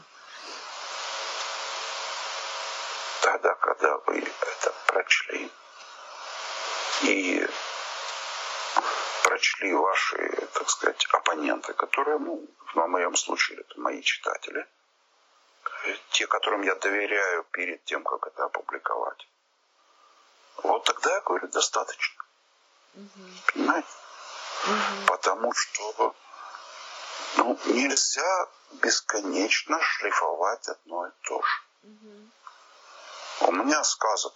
Тогда, 3.21 3.55
когда 3.55 3.92
вы 4.05 4.19
это 4.19 4.73
прочли 4.87 5.51
и 7.03 7.47
прочли 9.23 9.73
ваши, 9.73 10.47
так 10.53 10.69
сказать, 10.69 11.05
оппоненты, 11.11 11.73
которые, 11.73 12.19
ну, 12.19 12.47
в 12.73 12.87
моем 12.87 13.15
случае, 13.15 13.59
это 13.59 13.79
мои 13.79 14.01
читатели– 14.01 14.65
те, 16.11 16.27
которым 16.27 16.61
я 16.61 16.75
доверяю 16.75 17.43
перед 17.51 17.83
тем, 17.85 18.03
как 18.03 18.27
это 18.27 18.45
опубликовать. 18.45 19.27
Вот 20.57 20.83
тогда 20.83 21.13
я 21.13 21.21
говорю, 21.21 21.47
достаточно. 21.47 22.23
Угу. 22.95 23.27
Понимаете? 23.53 23.87
Угу. 24.67 25.05
Потому 25.07 25.53
что 25.53 26.15
ну, 27.37 27.59
нельзя 27.65 28.47
бесконечно 28.73 29.79
шлифовать 29.81 30.67
одно 30.69 31.07
и 31.07 31.11
то 31.23 31.41
же. 31.41 31.61
Угу. 31.83 32.29
У 33.41 33.51
меня 33.51 33.83
сказок 33.83 34.33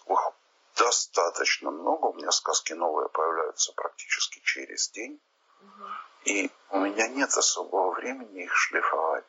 достаточно 0.75 1.71
много. 1.71 2.07
У 2.07 2.13
меня 2.13 2.31
сказки 2.31 2.73
новые 2.73 3.09
появляются 3.09 3.73
практически 3.73 4.39
через 4.39 4.89
день. 4.89 5.19
Угу. 5.61 5.85
И 6.25 6.51
у 6.69 6.79
меня 6.79 7.07
нет 7.07 7.29
особого 7.35 7.91
времени 7.91 8.43
их 8.43 8.55
шлифовать. 8.55 9.25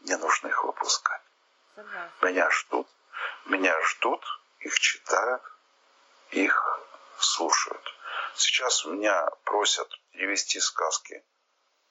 Мне 0.00 0.16
нужно 0.16 0.48
их 0.48 0.64
выпускать. 0.64 1.22
Меня 2.22 2.50
ждут, 2.50 2.88
меня 3.46 3.80
ждут, 3.82 4.24
их 4.60 4.78
читают, 4.80 5.42
их 6.30 6.80
слушают. 7.18 7.94
Сейчас 8.34 8.84
меня 8.84 9.30
просят 9.44 9.88
перевести 10.12 10.58
сказки 10.60 11.24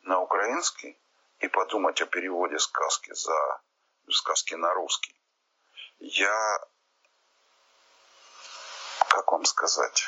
на 0.01 0.19
украинский 0.19 0.97
и 1.39 1.47
подумать 1.47 2.01
о 2.01 2.05
переводе 2.05 2.59
сказки 2.59 3.13
за 3.13 3.61
сказки 4.09 4.55
на 4.55 4.73
русский. 4.73 5.15
Я, 5.99 6.59
как 9.17 9.31
вам 9.31 9.45
сказать, 9.45 10.07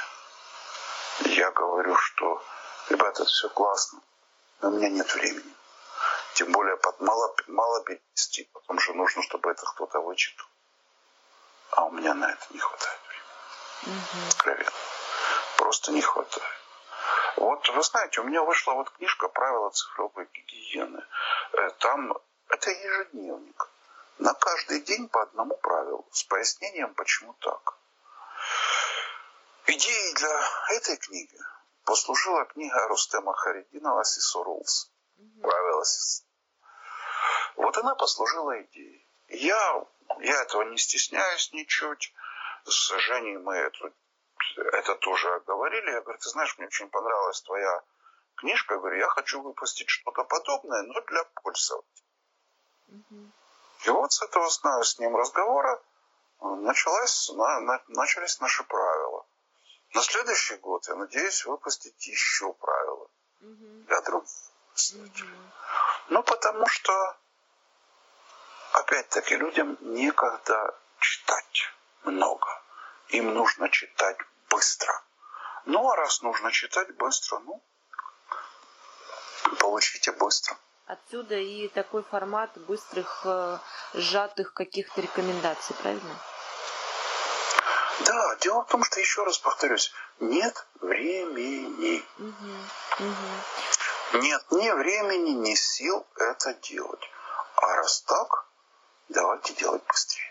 я 1.22 1.50
говорю, 1.50 1.96
что, 1.96 2.44
ребята, 2.90 3.24
это 3.24 3.32
все 3.32 3.50
классно, 3.50 4.00
но 4.62 4.70
у 4.70 4.72
меня 4.72 4.88
нет 4.90 5.12
времени. 5.16 5.56
Тем 6.36 6.52
более 6.52 6.78
под 6.78 7.02
мало, 7.02 7.36
мало 7.48 7.84
перевести. 7.86 8.48
Потом 8.54 8.80
же 8.80 8.94
нужно, 8.94 9.24
чтобы 9.24 9.50
это 9.50 9.66
кто-то 9.66 10.00
вычитал. 10.02 10.46
А 11.72 11.86
у 11.86 11.92
меня 11.92 12.14
на 12.14 12.30
это 12.32 12.46
не 12.52 12.60
хватает 12.60 13.00
времени. 13.82 14.28
Откровенно. 14.28 14.72
Просто 15.58 15.92
не 15.92 16.02
хватает. 16.02 16.60
Вот 17.38 17.68
вы 17.70 17.82
знаете, 17.82 18.22
у 18.22 18.26
меня 18.26 18.44
вышла 18.44 18.74
вот 18.74 18.92
книжка 18.92 19.28
«Правила 19.28 19.72
цифровой 19.72 20.30
гигиены». 20.32 21.04
Э, 21.54 21.70
там 21.80 22.14
это 22.48 22.70
ежедневник. 22.70 23.70
На 24.20 24.36
каждый 24.36 24.82
день 24.82 25.10
по 25.10 25.24
одному 25.24 25.58
правилу, 25.58 26.08
с 26.12 26.24
пояснением, 26.26 26.94
почему 26.94 27.34
так. 27.40 27.79
Идеей 29.72 30.14
для 30.16 30.76
этой 30.78 30.98
книги 30.98 31.38
послужила 31.86 32.44
книга 32.46 32.88
Рустема 32.88 33.36
Харидинова 33.36 34.04
«Сисо 34.04 34.44
Рулс». 34.44 34.92
Правила. 35.44 35.84
Вот 37.56 37.78
она 37.78 37.94
послужила 37.94 38.60
идеей. 38.64 39.08
Я, 39.28 39.86
я 40.22 40.42
этого 40.42 40.64
не 40.64 40.78
стесняюсь 40.78 41.54
ничуть. 41.54 42.12
С 42.66 42.98
Женей 42.98 43.38
мы 43.38 43.58
это, 43.58 43.94
это 44.74 44.96
тоже 44.96 45.40
говорили. 45.46 45.92
Я 45.92 46.02
говорю, 46.02 46.18
ты 46.18 46.30
знаешь, 46.30 46.58
мне 46.58 46.66
очень 46.66 46.90
понравилась 46.90 47.42
твоя 47.44 47.84
книжка. 48.38 48.74
Я 48.74 48.80
говорю, 48.80 48.98
я 48.98 49.10
хочу 49.10 49.40
выпустить 49.40 49.90
что-то 49.90 50.24
подобное, 50.24 50.82
но 50.82 51.00
для 51.02 51.24
пользователей. 51.44 52.08
Угу. 52.88 53.32
И 53.86 53.90
вот 53.92 54.12
с 54.14 54.22
этого 54.24 54.50
с 54.50 54.98
ним 54.98 55.16
разговора 55.16 55.80
началась, 56.40 57.30
на, 57.30 57.60
на, 57.60 57.84
начались 57.90 58.40
наши 58.40 58.64
правила. 58.64 59.28
На 59.94 60.02
следующий 60.02 60.56
год 60.58 60.88
я 60.88 60.96
надеюсь 60.96 61.46
выпустить 61.46 62.08
еще 62.08 62.54
правила 62.54 63.10
угу. 63.42 63.84
для 63.88 64.02
других 64.02 64.30
пользователей. 64.74 65.34
Угу. 65.34 65.50
Ну, 66.10 66.24
потому 66.24 66.68
что, 66.68 67.18
опять-таки, 68.74 69.36
людям 69.36 69.78
некогда 69.82 70.80
читать 71.00 71.74
много. 72.04 72.48
Им 73.10 73.34
нужно 73.34 73.70
читать 73.70 74.18
быстро. 74.50 74.94
Ну, 75.66 75.90
а 75.90 75.96
раз 75.96 76.22
нужно 76.22 76.52
читать 76.52 76.96
быстро, 76.96 77.40
ну, 77.40 77.64
получите 79.60 80.12
быстро. 80.12 80.58
Отсюда 80.86 81.36
и 81.36 81.68
такой 81.68 82.04
формат 82.04 82.58
быстрых, 82.58 83.22
э, 83.26 83.60
сжатых 83.94 84.54
каких-то 84.54 85.02
рекомендаций, 85.02 85.76
правильно? 85.76 86.16
Да, 88.06 88.36
дело 88.38 88.64
в 88.64 88.68
том, 88.68 88.84
что, 88.84 89.00
еще 89.00 89.24
раз 89.24 89.38
повторюсь, 89.38 89.92
нет 90.20 90.66
времени. 90.82 92.04
Угу, 92.18 93.06
угу. 93.06 94.22
Нет 94.22 94.44
ни 94.52 94.70
времени, 94.72 95.32
ни 95.32 95.56
сил 95.56 96.06
это 96.16 96.54
делать. 96.54 97.10
А 97.56 97.76
раз 97.76 98.02
так, 98.02 98.46
давайте 99.10 99.54
делать 99.54 99.84
быстрее. 99.88 100.30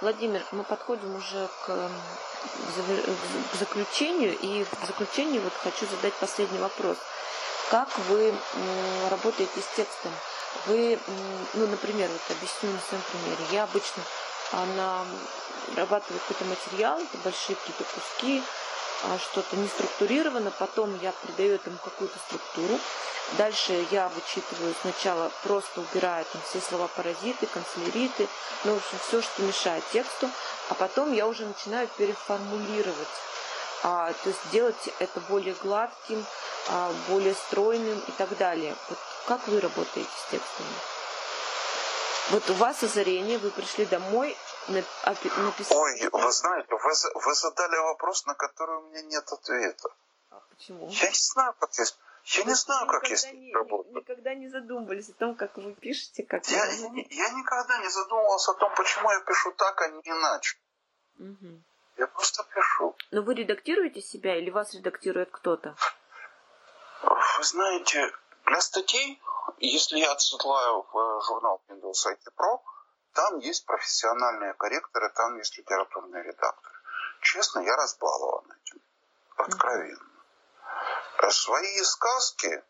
Владимир, 0.00 0.42
мы 0.52 0.64
подходим 0.64 1.14
уже 1.14 1.48
к, 1.66 1.66
к 1.66 3.58
заключению, 3.58 4.38
и 4.38 4.64
в 4.64 4.86
заключении 4.86 5.38
вот 5.38 5.52
хочу 5.62 5.86
задать 5.86 6.14
последний 6.14 6.58
вопрос. 6.58 6.96
Как 7.70 7.88
вы 8.08 8.34
работаете 9.10 9.60
с 9.60 9.76
текстом? 9.76 10.12
Вы, 10.66 10.98
ну, 11.52 11.66
например, 11.66 12.08
вот 12.08 12.36
объясню 12.36 12.70
на 12.72 12.80
своем 12.80 13.02
примере. 13.12 13.44
Я 13.50 13.64
обычно 13.64 14.02
она 14.52 15.04
обрабатывает 15.68 16.22
какой-то 16.22 16.44
материал, 16.44 16.98
это 16.98 17.16
большие 17.24 17.56
какие-то 17.56 17.84
куски, 17.84 18.42
а, 19.04 19.18
что-то 19.18 19.56
не 19.56 19.68
структурировано, 19.68 20.50
потом 20.58 20.98
я 21.00 21.12
придаю 21.12 21.54
этому 21.54 21.78
какую-то 21.78 22.18
структуру. 22.26 22.78
Дальше 23.38 23.86
я 23.90 24.08
вычитываю 24.08 24.74
сначала, 24.80 25.30
просто 25.44 25.80
убираю 25.80 26.24
там 26.32 26.42
все 26.48 26.60
слова 26.60 26.88
паразиты, 26.88 27.46
канцеляриты, 27.46 28.28
ну, 28.64 28.74
в 28.74 28.76
общем, 28.78 28.98
все, 29.06 29.22
что 29.22 29.42
мешает 29.42 29.84
тексту, 29.92 30.28
а 30.68 30.74
потом 30.74 31.12
я 31.12 31.28
уже 31.28 31.46
начинаю 31.46 31.86
переформулировать 31.96 33.08
а, 33.82 34.12
то 34.12 34.28
есть 34.28 34.50
делать 34.52 34.90
это 34.98 35.20
более 35.20 35.54
гладким, 35.54 36.24
а, 36.68 36.92
более 37.08 37.34
стройным 37.34 37.98
и 37.98 38.12
так 38.12 38.36
далее. 38.36 38.74
Вот 38.88 38.98
как 39.26 39.48
вы 39.48 39.60
работаете 39.60 40.10
с 40.10 40.30
текстами? 40.30 40.68
Вот 42.30 42.48
у 42.48 42.54
вас 42.54 42.82
озарение, 42.84 43.38
вы 43.38 43.50
пришли 43.50 43.86
домой, 43.86 44.36
написали... 44.68 45.74
Ой, 45.74 46.08
вы 46.12 46.32
знаете, 46.32 46.68
вы, 46.70 46.90
вы 47.14 47.34
задали 47.34 47.76
вопрос, 47.76 48.24
на 48.26 48.34
который 48.34 48.76
у 48.76 48.82
меня 48.82 49.02
нет 49.02 49.24
ответа. 49.32 49.88
А 50.30 50.40
почему? 50.48 50.88
Я 50.88 51.08
не 51.08 51.14
знаю, 51.14 51.54
как 51.58 51.70
я, 51.76 51.84
я 52.24 52.44
не 52.44 52.54
знаю, 52.54 52.86
как 52.86 53.08
я 53.08 53.16
с 53.16 53.32
ним 53.32 53.54
работаю. 53.54 53.96
Никогда 53.96 54.34
не 54.34 54.48
задумывались 54.48 55.08
о 55.08 55.14
том, 55.14 55.34
как 55.34 55.56
вы 55.56 55.72
пишете, 55.74 56.22
как 56.22 56.46
я, 56.46 56.64
вы... 56.66 57.00
я, 57.10 57.26
я 57.26 57.30
никогда 57.30 57.78
не 57.78 57.88
задумывался 57.88 58.52
о 58.52 58.54
том, 58.54 58.72
почему 58.76 59.10
я 59.10 59.20
пишу 59.20 59.50
так, 59.52 59.80
а 59.80 59.88
не 59.88 60.00
иначе. 60.04 60.56
Угу. 61.18 61.62
Я 61.96 62.06
просто 62.06 62.44
пишу. 62.54 62.96
Но 63.10 63.22
вы 63.22 63.34
редактируете 63.34 64.00
себя 64.00 64.36
или 64.36 64.50
вас 64.50 64.72
редактирует 64.72 65.30
кто-то? 65.32 65.74
Вы 67.02 67.44
знаете, 67.44 68.12
для 68.46 68.60
статей, 68.60 69.20
если 69.66 69.98
я 69.98 70.12
отсылаю 70.12 70.86
в 70.90 70.98
э, 70.98 71.20
журнал 71.26 71.62
Windows 71.68 72.06
IT 72.06 72.32
Pro, 72.36 72.60
там 73.12 73.38
есть 73.38 73.66
профессиональные 73.66 74.54
корректоры, 74.54 75.10
там 75.10 75.36
есть 75.36 75.56
литературные 75.58 76.22
редакторы. 76.22 76.74
Честно, 77.20 77.60
я 77.60 77.76
разбалован 77.76 78.44
этим. 78.62 78.80
Откровенно. 79.36 79.98
Mm-hmm. 79.98 81.30
Свои 81.30 81.82
сказки, 81.82 82.64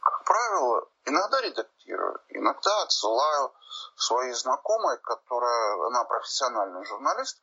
как 0.00 0.24
правило, 0.24 0.88
иногда 1.04 1.40
редактирую, 1.40 2.20
иногда 2.28 2.82
отсылаю 2.82 3.52
своей 3.96 4.32
знакомой, 4.32 4.98
которая, 4.98 5.86
она 5.86 6.04
профессиональный 6.04 6.84
журналист, 6.84 7.40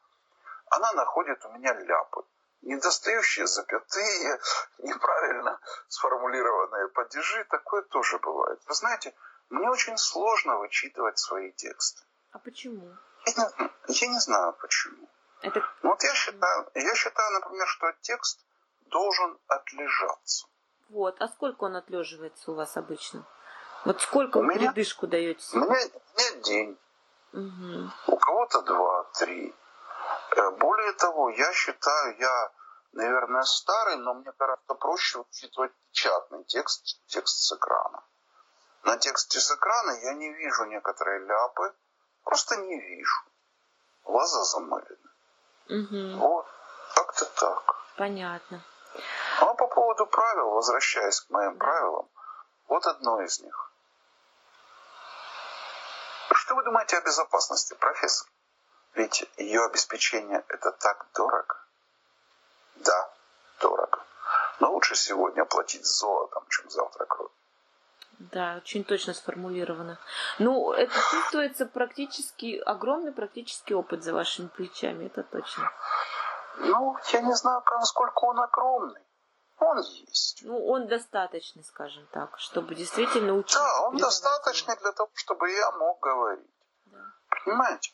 она 0.70 0.92
находит 0.94 1.44
у 1.46 1.50
меня 1.52 1.74
ляпы. 1.74 2.24
Недостающие 2.64 3.46
запятые, 3.46 4.40
неправильно 4.78 5.60
сформулированные 5.90 6.88
падежи, 6.90 7.44
такое 7.50 7.82
тоже 7.84 8.20
бывает. 8.20 8.60
Вы 8.66 8.74
знаете, 8.74 9.14
мне 9.50 9.70
очень 9.70 9.98
сложно 9.98 10.58
вычитывать 10.58 11.20
свои 11.20 11.52
тексты. 11.52 12.02
А 12.32 12.40
почему? 12.40 12.96
Я 13.26 13.34
не, 13.34 13.70
я 13.88 14.08
не 14.08 14.20
знаю 14.20 14.54
почему. 14.62 15.10
Это... 15.42 15.62
Ну, 15.82 15.90
вот 15.90 16.04
я 16.04 16.14
считаю, 16.14 16.70
я 16.74 16.96
считаю, 16.96 17.32
например, 17.34 17.68
что 17.68 17.92
текст 18.02 18.40
должен 18.86 19.38
отлежаться. 19.48 20.48
Вот, 20.88 21.22
а 21.22 21.28
сколько 21.28 21.66
он 21.66 21.76
отлеживается 21.76 22.52
у 22.52 22.56
вас 22.56 22.78
обычно? 22.78 23.28
Вот 23.84 24.02
сколько 24.02 24.40
вы 24.40 24.54
передышку 24.54 25.06
даете? 25.08 25.46
У 25.58 25.60
меня, 25.60 25.86
у 26.16 26.18
меня 26.18 26.42
день. 26.44 26.80
Угу. 27.34 27.92
У 28.08 28.18
кого-то 28.18 28.62
два, 28.62 29.04
три. 29.20 29.54
Э, 30.36 30.50
более 30.52 30.94
того, 30.94 31.30
я 31.30 31.54
считаю, 31.54 32.18
я, 32.18 32.52
наверное, 32.94 33.44
старый, 33.44 33.98
но 33.98 34.14
мне 34.16 34.32
гораздо 34.38 34.74
проще 34.74 35.20
учитывать 35.20 35.72
печатный 35.90 36.44
текст, 36.46 37.06
текст 37.08 37.38
с 37.38 37.52
экрана. 37.54 38.04
На 38.84 38.98
тексте 38.98 39.40
с 39.40 39.52
экрана 39.52 39.92
я 40.02 40.14
не 40.14 40.34
вижу 40.34 40.66
некоторые 40.66 41.20
ляпы, 41.26 41.74
просто 42.24 42.58
не 42.58 42.80
вижу. 42.80 43.22
Глаза 44.04 44.44
замылены. 44.44 45.10
Угу. 45.70 46.20
Вот, 46.20 46.48
как-то 46.96 47.26
так. 47.26 47.76
Понятно. 47.98 48.64
А 49.40 49.54
по 49.54 49.68
поводу 49.68 50.06
правил, 50.08 50.50
возвращаясь 50.52 51.22
к 51.22 51.30
моим 51.30 51.58
правилам, 51.58 52.10
вот 52.68 52.86
одно 52.88 53.22
из 53.22 53.40
них. 53.40 53.72
Что 56.34 56.56
вы 56.56 56.64
думаете 56.64 56.98
о 56.98 57.02
безопасности, 57.02 57.76
профессор? 57.76 58.28
Ведь 58.96 59.26
ее 59.38 59.64
обеспечение 59.66 60.44
это 60.48 60.72
так 60.72 61.08
дорого. 61.16 61.56
Да, 62.76 63.10
дорого. 63.60 64.04
Но 64.60 64.72
лучше 64.72 64.96
сегодня 64.96 65.46
платить 65.46 65.86
золотом, 65.86 66.46
чем 66.50 66.70
завтра 66.70 67.06
кровью. 67.06 67.32
Да, 68.20 68.56
очень 68.58 68.84
точно 68.84 69.14
сформулировано. 69.14 70.00
Ну, 70.40 70.72
это 70.72 70.94
чувствуется 71.12 71.66
практически, 71.66 72.58
огромный 72.60 73.12
практический 73.12 73.74
опыт 73.74 74.04
за 74.04 74.14
вашими 74.14 74.48
плечами, 74.48 75.08
это 75.08 75.24
точно. 75.24 75.72
Ну, 76.58 76.96
я 77.12 77.22
не 77.22 77.34
знаю, 77.34 77.64
насколько 77.72 78.26
он 78.26 78.40
огромный. 78.40 79.02
Он 79.60 79.80
есть. 79.80 80.42
Ну, 80.44 80.66
он 80.68 80.88
достаточный, 80.88 81.64
скажем 81.64 82.06
так, 82.12 82.38
чтобы 82.38 82.76
действительно 82.76 83.34
учиться. 83.34 83.60
Да, 83.60 83.88
он 83.88 83.98
достаточный 83.98 84.76
для 84.78 84.92
того, 84.92 85.10
чтобы 85.16 85.50
я 85.52 85.72
мог 85.72 86.00
говорить. 86.00 86.50
Да. 86.86 87.00
Понимаете? 87.44 87.92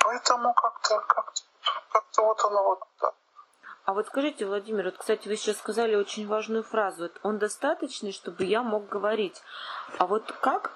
Поэтому 0.00 0.54
как-то 0.54 1.00
как-то 1.00 1.42
как-то 1.92 2.22
вот 2.22 2.44
оно 2.44 2.64
вот 2.64 2.80
так. 3.00 3.14
А 3.84 3.94
вот 3.94 4.06
скажите, 4.06 4.46
Владимир, 4.46 4.84
вот, 4.84 4.98
кстати, 4.98 5.26
вы 5.26 5.36
сейчас 5.36 5.56
сказали 5.58 5.96
очень 5.96 6.28
важную 6.28 6.62
фразу. 6.62 7.04
Вот 7.04 7.18
он 7.22 7.38
достаточный, 7.38 8.12
чтобы 8.12 8.44
я 8.44 8.62
мог 8.62 8.88
говорить. 8.88 9.42
А 9.98 10.06
вот 10.06 10.30
как, 10.40 10.72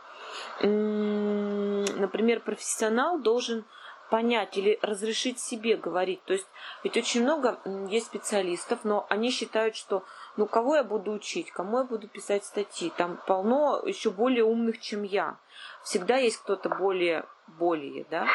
например, 0.61 2.41
профессионал 2.41 3.21
должен 3.21 3.65
понять 4.11 4.57
или 4.57 4.79
разрешить 4.83 5.41
себе 5.41 5.77
говорить. 5.77 6.25
То 6.25 6.35
есть 6.35 6.47
ведь 6.83 6.97
очень 6.97 7.23
много 7.23 7.59
есть 7.89 8.07
специалистов, 8.07 8.81
но 8.85 9.07
они 9.09 9.31
считают, 9.31 9.77
что 9.77 10.05
ну 10.37 10.47
кого 10.47 10.77
я 10.77 10.85
буду 10.85 11.13
учить, 11.13 11.51
кому 11.51 11.79
я 11.79 11.85
буду 11.85 12.09
писать 12.09 12.45
статьи. 12.45 12.93
Там 12.97 13.19
полно 13.27 13.83
еще 13.85 14.11
более 14.11 14.45
умных, 14.45 14.81
чем 14.81 15.03
я. 15.03 15.37
Всегда 15.83 16.17
есть 16.17 16.39
кто-то 16.39 16.69
более, 16.69 17.27
более, 17.47 18.07
да? 18.11 18.27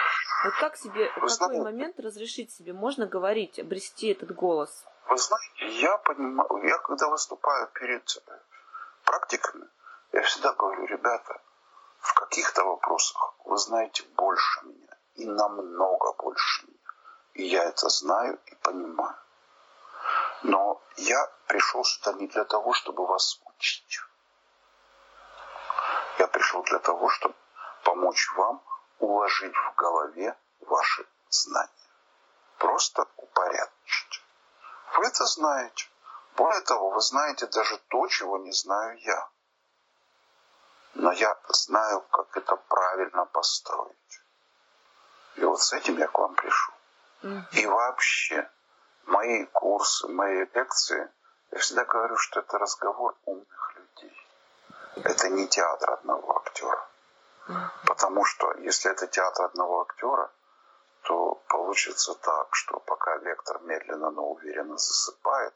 Вот 0.43 0.53
как 0.55 0.77
себе, 0.77 1.11
в 1.17 1.37
какой 1.37 1.59
момент 1.59 1.99
разрешить 1.99 2.51
себе, 2.51 2.71
можно 2.71 3.05
говорить, 3.05 3.59
обрести 3.59 4.07
этот 4.07 4.33
голос? 4.33 4.85
Вы 5.09 5.17
знаете, 5.17 5.81
я 5.81 5.97
понимаю, 5.97 6.63
я 6.63 6.77
когда 6.77 7.09
выступаю 7.09 7.67
перед 7.73 8.23
практиками, 9.03 9.67
я 10.13 10.21
всегда 10.21 10.53
говорю, 10.53 10.85
ребята, 10.85 11.41
в 11.99 12.13
каких-то 12.13 12.63
вопросах 12.63 13.35
вы 13.43 13.57
знаете 13.57 14.03
больше 14.15 14.65
меня, 14.65 14.97
и 15.15 15.25
намного 15.25 16.13
больше 16.13 16.67
меня. 16.67 16.77
И 17.33 17.43
я 17.43 17.65
это 17.65 17.89
знаю 17.89 18.39
и 18.45 18.55
понимаю. 18.55 19.15
Но 20.43 20.81
я 20.95 21.29
пришел 21.47 21.83
сюда 21.83 22.13
не 22.13 22.27
для 22.27 22.45
того, 22.45 22.73
чтобы 22.73 23.05
вас 23.05 23.41
учить. 23.45 23.99
Я 26.17 26.27
пришел 26.27 26.63
для 26.63 26.79
того, 26.79 27.09
чтобы 27.09 27.35
помочь 27.83 28.31
вам 28.37 28.61
уложить 28.99 29.55
в 29.55 29.75
голове 29.75 30.37
ваши 30.61 31.05
знания. 31.29 31.69
Просто 32.57 33.07
упорядочить. 33.17 34.23
Вы 34.97 35.07
это 35.07 35.25
знаете. 35.25 35.87
Более 36.35 36.61
того, 36.61 36.91
вы 36.91 37.01
знаете 37.01 37.47
даже 37.47 37.77
то, 37.89 38.07
чего 38.07 38.37
не 38.37 38.51
знаю 38.51 38.97
я. 38.99 39.29
Но 40.93 41.11
я 41.11 41.37
знаю, 41.49 42.01
как 42.11 42.35
это 42.37 42.55
правильно 42.55 43.25
построить. 43.25 44.21
И 45.35 45.43
вот 45.45 45.61
с 45.61 45.73
этим 45.73 45.97
я 45.97 46.07
к 46.07 46.17
вам 46.17 46.35
пришел. 46.35 46.73
И 47.51 47.65
вообще, 47.65 48.49
мои 49.05 49.45
курсы, 49.45 50.07
мои 50.07 50.45
лекции, 50.53 51.09
я 51.51 51.59
всегда 51.59 51.85
говорю, 51.85 52.17
что 52.17 52.39
это 52.39 52.57
разговор 52.57 53.15
умных 53.25 53.75
людей. 53.75 54.27
Это 55.03 55.29
не 55.29 55.47
театр 55.47 55.91
одного 55.91 56.37
актера. 56.37 56.88
Потому 57.85 58.25
что 58.25 58.53
если 58.59 58.91
это 58.91 59.07
театр 59.07 59.45
одного 59.45 59.81
актера, 59.81 60.31
то 61.03 61.35
получится 61.47 62.13
так, 62.15 62.47
что 62.51 62.79
пока 62.79 63.17
лектор 63.17 63.59
медленно, 63.61 64.11
но 64.11 64.31
уверенно 64.31 64.77
засыпает, 64.77 65.53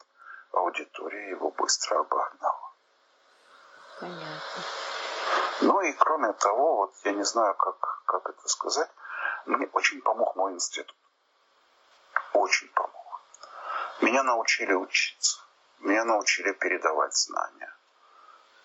аудитория 0.51 1.29
его 1.29 1.51
быстро 1.51 1.99
обогнала. 1.99 2.71
Понятно. 3.99 4.63
Ну 5.61 5.81
и 5.81 5.93
кроме 5.93 6.33
того, 6.33 6.77
вот 6.77 6.93
я 7.03 7.11
не 7.11 7.23
знаю, 7.23 7.53
как, 7.55 8.03
как 8.05 8.29
это 8.29 8.49
сказать, 8.49 8.89
мне 9.45 9.67
очень 9.73 10.01
помог 10.01 10.35
мой 10.35 10.53
институт. 10.53 10.95
Очень 12.33 12.69
помог. 12.69 13.21
Меня 14.01 14.23
научили 14.23 14.73
учиться. 14.73 15.39
Меня 15.79 16.05
научили 16.05 16.51
передавать 16.53 17.15
знания. 17.15 17.73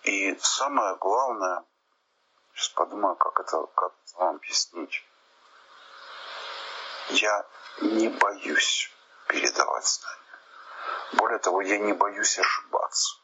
И 0.03 0.35
самое 0.41 0.95
главное, 0.95 1.63
сейчас 2.59 2.69
подумаю, 2.69 3.15
как 3.15 3.39
это, 3.39 3.65
как 3.75 3.93
вам 4.15 4.35
объяснить. 4.35 5.03
Я 7.09 7.45
не 7.81 8.09
боюсь 8.09 8.91
передавать 9.27 9.85
знания. 9.85 10.19
Более 11.13 11.39
того, 11.39 11.61
я 11.61 11.77
не 11.77 11.93
боюсь 11.93 12.37
ошибаться. 12.37 13.17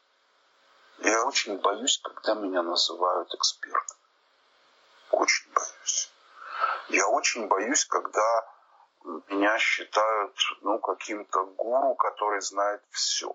Я 1.00 1.26
очень 1.26 1.58
боюсь, 1.58 2.00
когда 2.02 2.34
меня 2.36 2.64
называют 2.64 3.34
экспертом. 3.34 3.98
Очень 5.12 5.52
боюсь. 5.54 6.12
Я 6.88 7.08
очень 7.08 7.48
боюсь, 7.48 7.86
когда 7.86 8.48
меня 9.28 9.58
считают 9.60 10.36
ну, 10.62 10.80
каким-то 10.80 11.44
гуру, 11.44 11.96
который 11.96 12.42
знает 12.42 12.82
все. 12.90 13.32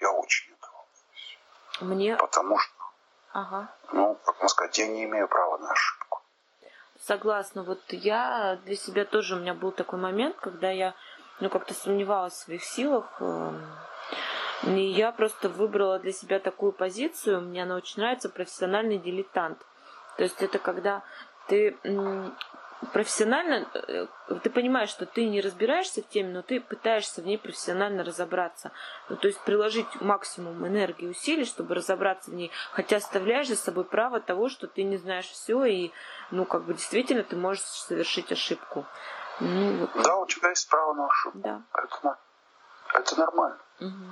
Я 0.00 0.10
очень 0.10 0.52
этого 0.54 0.86
боюсь. 0.92 1.38
Мне... 1.80 2.16
Потому 2.16 2.58
что, 2.58 2.75
ага. 3.36 3.68
ну, 3.92 4.14
как 4.24 4.34
можно 4.36 4.48
сказать, 4.48 4.78
я 4.78 4.88
не 4.88 5.04
имею 5.04 5.28
права 5.28 5.58
на 5.58 5.70
ошибку. 5.70 6.22
Согласна. 6.98 7.62
Вот 7.62 7.80
я 7.90 8.58
для 8.64 8.76
себя 8.76 9.04
тоже, 9.04 9.36
у 9.36 9.38
меня 9.38 9.54
был 9.54 9.72
такой 9.72 9.98
момент, 9.98 10.36
когда 10.36 10.70
я 10.70 10.94
ну, 11.40 11.50
как-то 11.50 11.74
сомневалась 11.74 12.32
в 12.32 12.44
своих 12.44 12.64
силах. 12.64 13.20
Эм, 13.20 13.62
и 14.62 14.80
я 14.80 15.12
просто 15.12 15.48
выбрала 15.48 15.98
для 15.98 16.12
себя 16.12 16.40
такую 16.40 16.72
позицию. 16.72 17.42
Мне 17.42 17.62
она 17.62 17.76
очень 17.76 18.00
нравится, 18.00 18.28
профессиональный 18.28 18.98
дилетант. 18.98 19.58
То 20.16 20.22
есть 20.22 20.42
это 20.42 20.58
когда 20.58 21.02
ты 21.48 21.76
профессионально, 22.92 23.68
э, 23.74 24.06
ты 24.42 24.50
понимаешь, 24.50 24.90
что 24.90 25.06
ты 25.06 25.26
не 25.26 25.40
разбираешься 25.40 26.02
в 26.02 26.08
теме, 26.08 26.32
но 26.32 26.42
ты 26.42 26.60
пытаешься 26.60 27.22
в 27.22 27.26
ней 27.26 27.38
профессионально 27.38 28.04
разобраться. 28.04 28.72
Ну, 29.08 29.16
то 29.16 29.28
есть 29.28 29.40
приложить 29.40 30.00
максимум 30.00 30.66
энергии 30.66 31.06
и 31.06 31.10
усилий, 31.10 31.44
чтобы 31.44 31.74
разобраться 31.74 32.30
в 32.30 32.34
ней, 32.34 32.50
хотя 32.72 32.96
оставляешь 32.96 33.48
за 33.48 33.56
собой 33.56 33.84
право 33.84 34.20
того, 34.20 34.48
что 34.48 34.66
ты 34.66 34.82
не 34.82 34.96
знаешь 34.96 35.28
все, 35.28 35.64
и, 35.64 35.92
ну, 36.30 36.44
как 36.44 36.64
бы 36.64 36.74
действительно 36.74 37.22
ты 37.22 37.36
можешь 37.36 37.62
совершить 37.62 38.30
ошибку. 38.32 38.86
Ну, 39.40 39.78
вот. 39.78 40.02
Да, 40.02 40.16
у 40.16 40.26
тебя 40.26 40.50
есть 40.50 40.68
право 40.68 40.94
на 40.94 41.06
ошибку. 41.06 41.38
Да. 41.38 41.62
Это, 41.74 42.18
это 42.94 43.18
нормально. 43.18 43.58
Угу. 43.80 44.04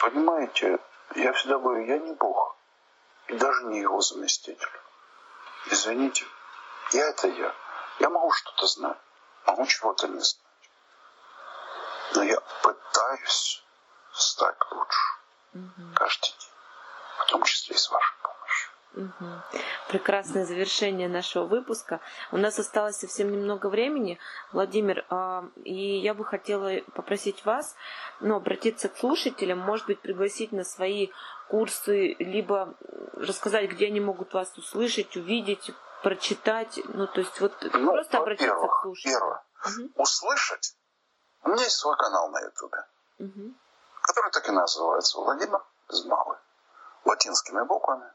Понимаете, 0.00 0.78
я 1.16 1.32
всегда 1.32 1.58
говорю, 1.58 1.84
я 1.84 1.98
не 1.98 2.12
Бог. 2.12 2.56
И 3.28 3.36
даже 3.38 3.64
не 3.64 3.80
его 3.80 4.00
заместитель. 4.00 4.68
Извините, 5.70 6.26
я 6.92 7.08
это 7.08 7.28
я. 7.28 7.54
Я 8.00 8.10
могу 8.10 8.30
что-то 8.32 8.66
знать, 8.66 8.98
могу 9.46 9.66
чего-то 9.66 10.08
не 10.08 10.20
знать. 10.20 10.40
Но 12.14 12.22
я 12.22 12.40
пытаюсь 12.62 13.62
стать 14.12 14.56
лучше 14.70 15.02
угу. 15.54 15.94
каждый 15.94 16.28
день, 16.28 16.50
в 17.18 17.26
том 17.26 17.42
числе 17.44 17.74
и 17.74 17.78
с 17.78 17.90
вашей 17.90 18.14
помощью. 18.22 18.70
Угу. 18.94 19.58
Прекрасное 19.88 20.44
завершение 20.44 21.08
нашего 21.08 21.44
выпуска. 21.44 22.00
У 22.30 22.36
нас 22.36 22.58
осталось 22.58 22.96
совсем 22.96 23.32
немного 23.32 23.68
времени, 23.68 24.18
Владимир, 24.52 25.04
а, 25.08 25.44
и 25.64 25.98
я 25.98 26.14
бы 26.14 26.24
хотела 26.24 26.80
попросить 26.94 27.44
вас 27.44 27.74
ну, 28.20 28.36
обратиться 28.36 28.88
к 28.88 28.96
слушателям, 28.96 29.58
может 29.58 29.86
быть, 29.86 30.00
пригласить 30.00 30.52
на 30.52 30.64
свои 30.64 31.08
курсы, 31.48 32.14
либо 32.18 32.74
рассказать, 33.14 33.70
где 33.70 33.86
они 33.86 34.00
могут 34.00 34.32
вас 34.32 34.56
услышать, 34.56 35.16
увидеть, 35.16 35.70
прочитать, 36.04 36.78
ну, 36.84 37.06
то 37.06 37.20
есть 37.20 37.40
вот 37.40 37.52
ну, 37.62 37.92
просто 37.92 38.18
обратиться 38.18 38.54
к 38.54 38.82
слушателям. 38.82 39.18
Первое, 39.18 39.44
угу. 39.64 40.02
услышать. 40.02 40.76
У 41.42 41.48
меня 41.48 41.62
есть 41.64 41.76
свой 41.76 41.96
канал 41.96 42.28
на 42.28 42.40
Ютубе, 42.40 42.84
угу. 43.18 43.54
который 44.02 44.30
так 44.30 44.46
и 44.48 44.52
называется 44.52 45.18
Владимир 45.18 45.64
Безмалый. 45.88 46.38
Латинскими 47.06 47.62
буквами 47.64 48.10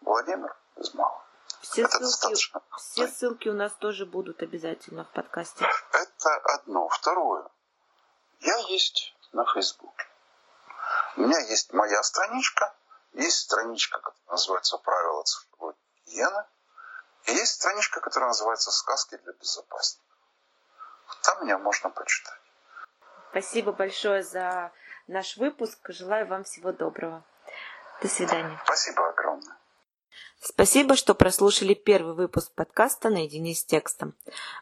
Владимир 0.00 0.56
Безмалый. 0.76 1.20
Все 1.60 1.82
это 1.82 2.06
ссылки, 2.06 2.52
все 2.76 3.08
ссылки 3.08 3.48
у 3.48 3.54
нас 3.54 3.72
тоже 3.74 4.06
будут 4.06 4.40
обязательно 4.42 5.04
в 5.04 5.10
подкасте. 5.10 5.66
Это 5.92 6.36
одно. 6.54 6.88
Второе. 6.88 7.48
Я 8.40 8.56
есть 8.68 9.16
на 9.32 9.44
Фейсбуке. 9.52 10.06
У 11.16 11.22
меня 11.22 11.38
есть 11.40 11.72
моя 11.72 12.02
страничка, 12.02 12.74
есть 13.12 13.38
страничка, 13.38 13.98
которая 13.98 14.30
называется 14.30 14.78
«Правила 14.78 15.22
цифровой 15.24 15.74
гигиены». 16.06 16.44
И 17.26 17.32
есть 17.32 17.54
страничка, 17.54 18.00
которая 18.00 18.28
называется 18.28 18.70
«Сказки 18.70 19.16
для 19.16 19.32
безопасников». 19.32 20.06
Там 21.22 21.44
меня 21.44 21.58
можно 21.58 21.90
почитать. 21.90 22.38
Спасибо 23.30 23.72
большое 23.72 24.22
за 24.22 24.72
наш 25.06 25.36
выпуск. 25.36 25.78
Желаю 25.88 26.26
вам 26.26 26.44
всего 26.44 26.72
доброго. 26.72 27.22
До 28.00 28.08
свидания. 28.08 28.60
Спасибо 28.64 29.08
огромное. 29.08 29.56
Спасибо, 30.44 30.96
что 30.96 31.14
прослушали 31.14 31.72
первый 31.72 32.14
выпуск 32.14 32.50
подкаста 32.56 33.10
«Наедине 33.10 33.54
с 33.54 33.64
текстом». 33.64 34.14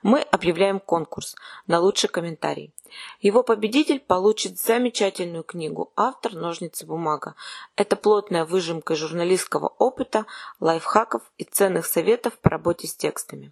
Мы 0.03 0.21
объявляем 0.21 0.79
конкурс 0.79 1.35
на 1.67 1.81
лучший 1.81 2.11
комментарий. 2.11 2.75
Его 3.23 3.43
победитель 3.43 3.99
получит 3.99 4.59
замечательную 4.59 5.43
книгу 5.43 5.91
«Автор. 5.97 6.35
Ножницы. 6.35 6.85
Бумага». 6.85 7.35
Это 7.77 7.97
плотная 7.97 8.45
выжимка 8.45 8.95
журналистского 8.95 9.69
опыта, 9.79 10.27
лайфхаков 10.61 11.23
и 11.39 11.45
ценных 11.45 11.87
советов 11.87 12.39
по 12.41 12.51
работе 12.51 12.87
с 12.87 12.95
текстами. 12.95 13.51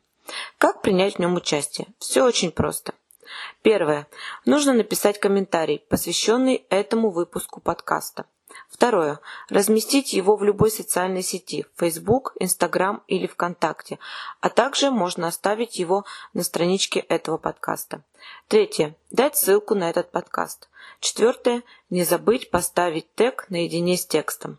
Как 0.59 0.83
принять 0.83 1.17
в 1.17 1.21
нем 1.21 1.35
участие? 1.35 1.89
Все 1.99 2.25
очень 2.25 2.53
просто. 2.53 2.93
Первое. 3.63 4.07
Нужно 4.45 4.75
написать 4.75 5.19
комментарий, 5.19 5.79
посвященный 5.79 6.67
этому 6.69 7.09
выпуску 7.09 7.63
подкаста. 7.63 8.27
Второе. 8.69 9.21
Разместить 9.49 10.13
его 10.13 10.37
в 10.37 10.45
любой 10.45 10.71
социальной 10.71 11.23
сети– 11.23 11.67
Facebook, 11.77 12.35
Instagram 12.41 13.03
или 13.07 13.27
ВКонтакте, 13.27 13.99
а 14.41 14.51
также 14.51 14.91
можно 14.91 15.27
оставить 15.29 15.79
его 15.79 16.05
на 16.33 16.43
страничке 16.43 17.01
этого 17.01 17.39
подкаста. 17.39 18.03
Третье. 18.49 18.95
Дать 19.11 19.37
ссылку 19.37 19.75
на 19.75 19.91
этот 19.91 20.11
подкаст. 20.11 20.69
Четвертое. 21.01 21.63
Не 21.91 22.05
забыть 22.05 22.51
поставить 22.51 23.13
тег 23.15 23.47
наедине 23.49 23.97
с 23.97 24.07
текстом. 24.07 24.59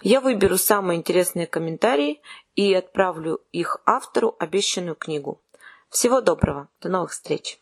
Я 0.00 0.20
выберу 0.20 0.58
самые 0.58 0.98
интересные 0.98 1.46
комментарии 1.46 2.20
и 2.56 2.74
отправлю 2.74 3.40
их 3.52 3.78
автору 3.86 4.36
обещанную 4.38 4.96
книгу. 4.96 5.40
Всего 5.88 6.20
доброго. 6.20 6.68
До 6.80 6.88
новых 6.88 7.12
встреч. 7.12 7.58